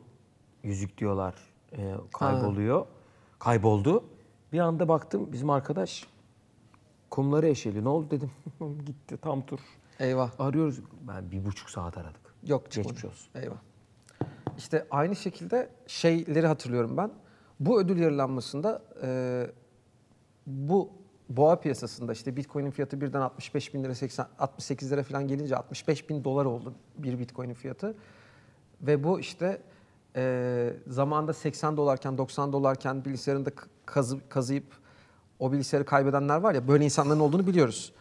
yüzük 0.63 0.97
diyorlar 0.97 1.35
e, 1.77 1.93
kayboluyor. 2.13 2.85
Kayboldu. 3.39 4.03
Bir 4.53 4.59
anda 4.59 4.87
baktım 4.87 5.29
bizim 5.31 5.49
arkadaş 5.49 6.07
kumları 7.09 7.47
eşeli. 7.47 7.83
Ne 7.83 7.89
oldu 7.89 8.07
dedim. 8.11 8.31
Gitti 8.85 9.17
tam 9.17 9.45
tur. 9.45 9.59
Eyvah. 9.99 10.31
Arıyoruz. 10.39 10.79
Ben 11.07 11.31
bir 11.31 11.45
buçuk 11.45 11.69
saat 11.69 11.97
aradık. 11.97 12.21
Yok 12.47 12.71
çıkmadı. 12.71 12.93
Geçmiş 12.93 13.05
olsun. 13.05 13.27
Eyvah. 13.35 13.57
İşte 14.57 14.87
aynı 14.91 15.15
şekilde 15.15 15.69
şeyleri 15.87 16.47
hatırlıyorum 16.47 16.97
ben. 16.97 17.11
Bu 17.59 17.81
ödül 17.81 17.99
yarılanmasında 17.99 18.81
e, 19.03 19.47
bu 20.47 20.89
boğa 21.29 21.59
piyasasında 21.59 22.13
işte 22.13 22.35
Bitcoin'in 22.35 22.71
fiyatı 22.71 23.01
birden 23.01 23.21
65 23.21 23.73
bin 23.73 23.83
lira 23.83 23.95
80, 23.95 24.27
68 24.39 24.91
lira 24.91 25.03
falan 25.03 25.27
gelince 25.27 25.55
65 25.55 26.09
bin 26.09 26.23
dolar 26.23 26.45
oldu 26.45 26.73
bir 26.97 27.19
Bitcoin'in 27.19 27.53
fiyatı. 27.53 27.95
Ve 28.81 29.03
bu 29.03 29.19
işte 29.19 29.61
e, 30.15 30.73
zamanda 30.87 31.33
80 31.33 31.77
dolarken 31.77 32.17
90 32.17 32.53
dolarken 32.53 33.05
bilgisayarında 33.05 33.49
kazı, 33.85 34.29
kazıyıp 34.29 34.65
o 35.39 35.51
bilgisayarı 35.51 35.85
kaybedenler 35.85 36.37
var 36.37 36.53
ya 36.53 36.67
böyle 36.67 36.85
insanların 36.85 37.19
olduğunu 37.19 37.47
biliyoruz. 37.47 37.93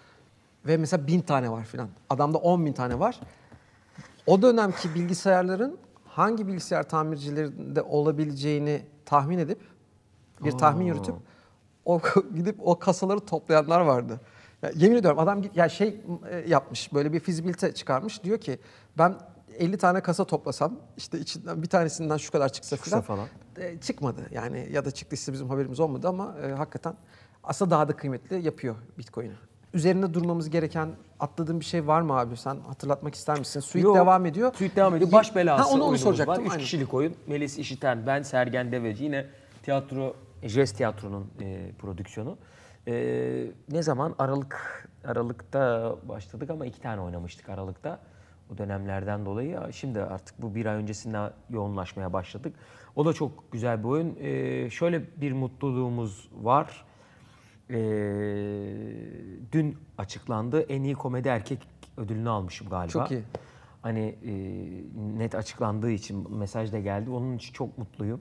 Ve 0.66 0.76
mesela 0.76 1.06
bin 1.06 1.20
tane 1.20 1.50
var 1.50 1.64
filan. 1.64 1.88
Adamda 2.10 2.38
10 2.38 2.66
bin 2.66 2.72
tane 2.72 2.98
var. 2.98 3.20
O 4.26 4.42
dönemki 4.42 4.94
bilgisayarların 4.94 5.78
hangi 6.04 6.48
bilgisayar 6.48 6.88
tamircilerinde 6.88 7.82
olabileceğini 7.82 8.82
tahmin 9.12 9.38
edip 9.38 9.60
bir 10.44 10.52
tahmin 10.52 10.84
yürütüp 10.84 11.14
o 11.84 12.00
gidip 12.34 12.56
o 12.58 12.78
kasaları 12.78 13.20
toplayanlar 13.20 13.80
vardı. 13.80 14.20
Ya, 14.62 14.70
yemin 14.74 14.96
ediyorum 14.96 15.18
adam 15.18 15.42
git 15.42 15.56
ya 15.56 15.68
şey 15.68 16.00
e, 16.30 16.44
yapmış 16.48 16.92
böyle 16.94 17.12
bir 17.12 17.20
fizibilite 17.20 17.74
çıkarmış 17.74 18.24
diyor 18.24 18.38
ki 18.38 18.58
ben 18.98 19.14
50 19.58 19.76
tane 19.78 20.00
kasa 20.00 20.24
toplasam 20.24 20.72
işte 20.96 21.18
içinden 21.18 21.62
bir 21.62 21.66
tanesinden 21.68 22.16
şu 22.16 22.32
kadar 22.32 22.48
çıksa, 22.48 22.76
Çıksa 22.76 23.00
falan, 23.00 23.26
falan. 23.56 23.66
e, 23.68 23.80
çıkmadı 23.80 24.20
yani 24.30 24.68
ya 24.72 24.84
da 24.84 24.90
çıktıysa 24.90 25.32
bizim 25.32 25.48
haberimiz 25.48 25.80
olmadı 25.80 26.08
ama 26.08 26.34
e, 26.42 26.52
hakikaten 26.52 26.94
aslında 27.44 27.70
daha 27.70 27.88
da 27.88 27.96
kıymetli 27.96 28.46
yapıyor 28.46 28.74
Bitcoin'i. 28.98 29.34
Üzerinde 29.74 30.14
durmamız 30.14 30.50
gereken 30.50 30.88
atladığın 31.20 31.60
bir 31.60 31.64
şey 31.64 31.86
var 31.86 32.00
mı 32.00 32.18
abi? 32.18 32.36
Sen 32.36 32.56
hatırlatmak 32.60 33.14
ister 33.14 33.38
misin? 33.38 33.60
Suite 33.60 33.86
Yok, 33.86 33.96
devam 33.96 34.26
ediyor. 34.26 34.54
Suite 34.54 34.76
devam 34.76 34.94
ediyor. 34.96 35.12
Baş 35.12 35.36
belası 35.36 35.62
Ha, 35.62 35.74
onu, 35.74 35.84
onu 35.84 35.98
soracaktım. 35.98 36.36
Var. 36.36 36.40
Üç 36.46 36.50
aynen. 36.50 36.62
kişilik 36.62 36.94
oyun. 36.94 37.14
Melis 37.26 37.58
İşiten, 37.58 38.06
ben 38.06 38.22
Sergen 38.22 38.72
Deveci. 38.72 39.04
Yine 39.04 39.26
tiyatro, 39.62 40.16
Jest 40.42 40.76
Tiyatro'nun 40.76 41.26
e, 41.40 41.70
prodüksiyonu. 41.78 42.36
E, 42.88 42.94
ne 43.70 43.82
zaman? 43.82 44.14
Aralık 44.18 44.88
Aralık'ta 45.04 45.94
başladık 46.08 46.50
ama 46.50 46.66
iki 46.66 46.80
tane 46.80 47.00
oynamıştık 47.00 47.48
Aralık'ta. 47.48 47.98
O 48.54 48.58
dönemlerden 48.58 49.26
dolayı. 49.26 49.60
Şimdi 49.72 50.00
artık 50.02 50.42
bu 50.42 50.54
bir 50.54 50.66
ay 50.66 50.76
öncesinden 50.76 51.30
yoğunlaşmaya 51.50 52.12
başladık. 52.12 52.54
O 52.96 53.04
da 53.06 53.12
çok 53.12 53.52
güzel 53.52 53.78
bir 53.78 53.88
oyun. 53.88 54.16
E, 54.20 54.70
şöyle 54.70 55.20
bir 55.20 55.32
mutluluğumuz 55.32 56.28
var. 56.42 56.84
E, 57.70 57.76
dün 59.52 59.76
açıklandı. 59.98 60.60
En 60.60 60.82
iyi 60.82 60.94
komedi 60.94 61.28
erkek 61.28 61.58
ödülünü 61.96 62.28
almışım 62.28 62.68
galiba. 62.68 62.92
Çok 62.92 63.10
iyi. 63.10 63.22
Hani 63.82 64.16
e, 64.24 64.32
net 65.18 65.34
açıklandığı 65.34 65.90
için 65.90 66.38
mesaj 66.38 66.72
da 66.72 66.78
geldi. 66.78 67.10
Onun 67.10 67.36
için 67.36 67.52
çok 67.52 67.78
mutluyum. 67.78 68.20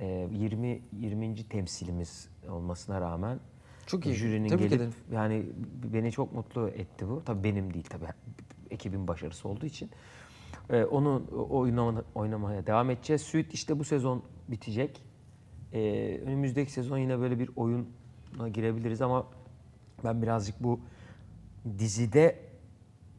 E, 0.00 0.28
20 0.32 0.82
20. 0.92 1.48
temsilimiz 1.48 2.28
olmasına 2.48 3.00
rağmen 3.00 3.40
Çok 3.86 4.06
iyi. 4.06 4.14
Jürinin 4.14 4.48
Tebrik 4.48 4.62
gelip 4.70 4.80
ederim. 4.80 4.94
yani 5.12 5.46
beni 5.92 6.12
çok 6.12 6.32
mutlu 6.34 6.68
etti 6.68 7.08
bu. 7.08 7.22
Tabii 7.24 7.44
benim 7.44 7.74
değil 7.74 7.86
tabii 7.90 8.06
ekibin 8.70 9.08
başarısı 9.08 9.48
olduğu 9.48 9.66
için. 9.66 9.90
E, 10.70 10.84
onu 10.84 11.22
oynama, 11.50 12.02
oynamaya 12.14 12.66
devam 12.66 12.90
edeceğiz. 12.90 13.22
Suite 13.22 13.50
işte 13.52 13.78
bu 13.78 13.84
sezon 13.84 14.22
bitecek. 14.48 15.02
E, 15.72 15.80
önümüzdeki 16.26 16.72
sezon 16.72 16.98
yine 16.98 17.18
böyle 17.18 17.38
bir 17.38 17.50
oyuna 17.56 17.84
girebiliriz 18.52 19.02
ama 19.02 19.26
ben 20.04 20.22
birazcık 20.22 20.62
bu 20.62 20.80
dizide 21.78 22.38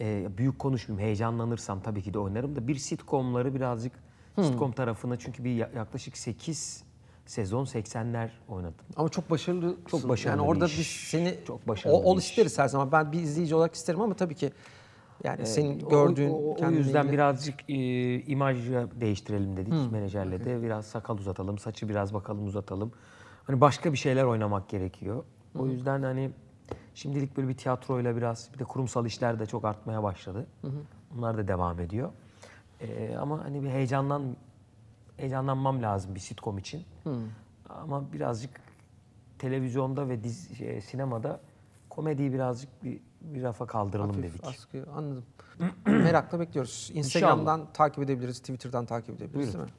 e, 0.01 0.37
büyük 0.37 0.59
konuşmayayım. 0.59 1.05
Heyecanlanırsam 1.07 1.81
tabii 1.81 2.01
ki 2.01 2.13
de 2.13 2.19
oynarım 2.19 2.55
da 2.55 2.67
bir 2.67 2.75
sitcomları 2.75 3.55
birazcık 3.55 3.93
sitcom 4.41 4.71
tarafını 4.71 5.17
çünkü 5.19 5.43
bir 5.43 5.55
ya- 5.55 5.71
yaklaşık 5.75 6.17
8 6.17 6.83
sezon 7.25 7.65
80'ler 7.65 8.29
oynadım. 8.47 8.73
Ama 8.95 9.09
çok 9.09 9.29
başarılı. 9.31 9.77
Çok 9.87 10.09
başarılı 10.09 10.37
Yani 10.39 10.45
bir 10.47 10.51
orada 10.53 10.65
biz 10.65 10.87
seni 10.87 11.35
Çok 11.47 11.67
başarılı 11.67 11.97
o, 11.97 12.01
ol 12.03 12.15
bir 12.17 12.21
isteriz 12.21 12.59
her 12.59 12.67
zaman. 12.67 12.91
Ben 12.91 13.11
bir 13.11 13.19
izleyici 13.19 13.55
olarak 13.55 13.75
isterim 13.75 14.01
ama 14.01 14.13
tabii 14.13 14.35
ki 14.35 14.51
yani 15.23 15.45
senin 15.45 15.81
O- 15.85 15.89
gördüğün 15.89 16.29
o, 16.29 16.33
o, 16.33 16.67
o 16.67 16.69
yüzden 16.71 17.03
ilgili- 17.03 17.13
birazcık 17.13 17.69
e, 17.69 17.75
imajı 18.21 18.87
değiştirelim 19.01 19.57
dedik 19.57 19.91
menajerle 19.91 20.43
de. 20.45 20.61
Biraz 20.63 20.85
sakal 20.85 21.17
uzatalım, 21.17 21.57
saçı 21.57 21.89
biraz 21.89 22.13
bakalım 22.13 22.45
uzatalım. 22.47 22.91
Hani 23.49 23.61
başka 23.61 23.93
bir 23.93 23.97
şeyler 23.97 24.23
oynamak 24.23 24.69
gerekiyor. 24.69 25.23
O 25.59 25.67
yüzden 25.67 26.03
hani 26.03 26.31
şimdilik 26.95 27.37
böyle 27.37 27.47
bir 27.47 27.57
tiyatroyla 27.57 28.15
biraz 28.15 28.49
bir 28.53 28.59
de 28.59 28.63
kurumsal 28.63 29.05
işler 29.05 29.39
de 29.39 29.45
çok 29.45 29.65
artmaya 29.65 30.03
başladı. 30.03 30.47
Bunlar 31.11 31.37
da 31.37 31.47
devam 31.47 31.79
ediyor. 31.79 32.11
E, 32.81 33.15
ama 33.15 33.43
hani 33.43 33.63
bir 33.63 33.69
heyecanlan 33.69 34.35
heyecanlanmam 35.17 35.81
lazım 35.81 36.15
bir 36.15 36.19
sitcom 36.19 36.57
için. 36.57 36.85
Ama 37.69 38.13
birazcık 38.13 38.51
televizyonda 39.39 40.09
ve 40.09 40.23
dizi, 40.23 40.55
şey, 40.55 40.81
sinemada 40.81 41.39
komediyi 41.89 42.33
birazcık 42.33 42.83
bir, 42.83 42.99
bir 43.21 43.43
rafa 43.43 43.67
kaldıralım 43.67 44.15
Hafif 44.15 44.33
dedik. 44.33 44.45
askı 44.45 44.85
anladım. 44.95 45.25
Merakla 45.85 46.39
bekliyoruz. 46.39 46.91
Instagram'dan 46.93 47.73
takip 47.73 48.03
edebiliriz, 48.03 48.39
Twitter'dan 48.39 48.85
takip 48.85 49.15
edebiliriz 49.15 49.53
değil 49.53 49.65
mi? 49.65 49.71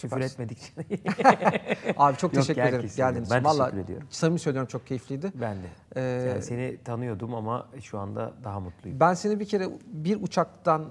Küfür 0.00 0.08
Süpersin. 0.16 0.34
etmedikçe. 0.42 0.72
Abi 1.96 2.16
çok 2.16 2.34
Yok, 2.34 2.42
teşekkür 2.46 2.62
ederim 2.68 2.90
geldiğiniz 2.96 3.30
Ben 3.30 3.36
için. 3.36 3.44
Vallahi 3.44 3.70
teşekkür 3.70 3.84
ediyorum. 3.84 4.06
samimi 4.10 4.38
söylüyorum 4.38 4.68
çok 4.68 4.86
keyifliydi. 4.86 5.32
ben 5.34 5.56
de. 5.56 5.66
Ee, 5.96 6.00
yani 6.28 6.42
seni 6.42 6.76
tanıyordum 6.84 7.34
ama 7.34 7.66
şu 7.82 7.98
anda 7.98 8.32
daha 8.44 8.60
mutluyum. 8.60 9.00
Ben 9.00 9.14
seni 9.14 9.40
bir 9.40 9.46
kere 9.48 9.68
bir 9.86 10.22
uçaktan 10.22 10.84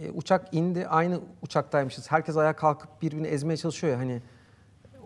e, 0.00 0.10
uçak 0.10 0.54
indi 0.54 0.86
aynı 0.88 1.20
uçaktaymışız. 1.42 2.10
Herkes 2.10 2.36
ayağa 2.36 2.56
kalkıp 2.56 3.02
birbirini 3.02 3.26
ezmeye 3.26 3.56
çalışıyor 3.56 3.92
ya 3.92 3.98
hani 3.98 4.22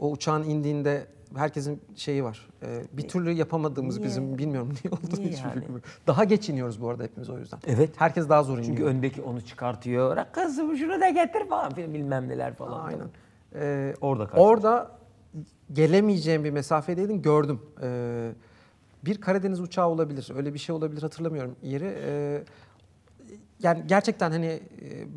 o 0.01 0.11
uçağın 0.11 0.43
indiğinde 0.45 1.07
herkesin 1.37 1.83
şeyi 1.97 2.25
var. 2.25 2.49
Ee, 2.63 2.83
bir 2.93 3.09
türlü 3.09 3.31
yapamadığımız 3.33 3.97
Niye? 3.97 4.09
bizim 4.09 4.39
bilmiyorum 4.39 4.69
niye 4.85 4.93
olduğunu 4.95 5.21
Niye 5.21 5.33
hiçbir 5.33 5.45
yani? 5.49 5.55
fikrim 5.55 5.75
yok. 5.75 5.85
Daha 6.07 6.25
geç 6.25 6.49
iniyoruz 6.49 6.83
bu 6.83 6.89
arada 6.89 7.03
hepimiz 7.03 7.31
o 7.31 7.39
yüzden. 7.39 7.59
Evet. 7.67 7.91
Herkes 7.97 8.29
daha 8.29 8.43
zor 8.43 8.53
iniyor. 8.59 8.67
Çünkü 8.67 8.85
öndeki 8.85 9.23
onu 9.23 9.41
çıkartıyor. 9.41 10.17
"Ra 10.17 10.33
Kızım 10.33 10.77
şunu 10.77 11.01
da 11.01 11.09
getir 11.09 11.49
falan 11.49 11.75
filan 11.75 11.95
bilmem 11.95 12.29
neler 12.29 12.55
falan. 12.55 12.85
Aynen. 12.87 13.07
Ee, 13.55 13.95
Orada 14.01 14.27
karşılaştık. 14.27 14.49
Orada 14.51 14.91
gelemeyeceğim 15.73 16.45
bir 16.45 16.51
mesafedeydin 16.51 17.23
gördüm. 17.23 17.61
Ee, 17.83 18.31
bir 19.05 19.21
Karadeniz 19.21 19.61
uçağı 19.61 19.89
olabilir. 19.89 20.29
Öyle 20.37 20.55
bir 20.55 20.59
şey 20.59 20.75
olabilir 20.75 21.03
hatırlamıyorum 21.03 21.57
yeri. 21.63 21.97
Ee, 22.01 22.43
yani 23.63 23.83
gerçekten 23.87 24.31
hani 24.31 24.47
e, 24.47 24.61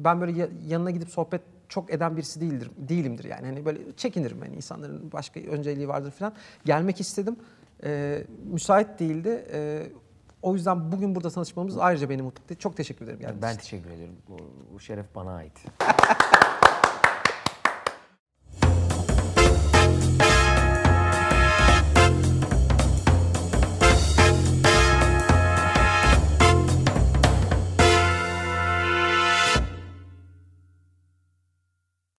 ben 0.05 0.21
böyle 0.21 0.39
ya- 0.39 0.47
yanına 0.67 0.91
gidip 0.91 1.09
sohbet 1.09 1.41
çok 1.69 1.93
eden 1.93 2.17
birisi 2.17 2.41
değildir, 2.41 2.71
değilimdir 2.77 3.23
yani. 3.23 3.45
Hani 3.45 3.65
böyle 3.65 3.79
çekinirim 3.97 4.41
hani 4.41 4.55
insanların 4.55 5.11
başka 5.11 5.39
önceliği 5.39 5.87
vardır 5.87 6.11
falan. 6.11 6.33
Gelmek 6.65 6.99
istedim. 7.01 7.35
Ee, 7.83 8.23
müsait 8.51 8.99
değildi. 8.99 9.45
Ee, 9.53 9.83
o 10.41 10.53
yüzden 10.53 10.91
bugün 10.91 11.15
burada 11.15 11.29
tanışmamız 11.29 11.77
ayrıca 11.77 12.09
beni 12.09 12.21
mutlu 12.21 12.43
etti. 12.43 12.55
Çok 12.57 12.77
teşekkür 12.77 13.05
ederim. 13.05 13.19
geldiğiniz 13.19 13.41
Ben 13.43 13.49
için. 13.53 13.61
teşekkür 13.61 13.89
ederim. 13.89 14.15
Bu, 14.29 14.37
bu 14.73 14.79
şeref 14.79 15.05
bana 15.15 15.31
ait. 15.35 15.53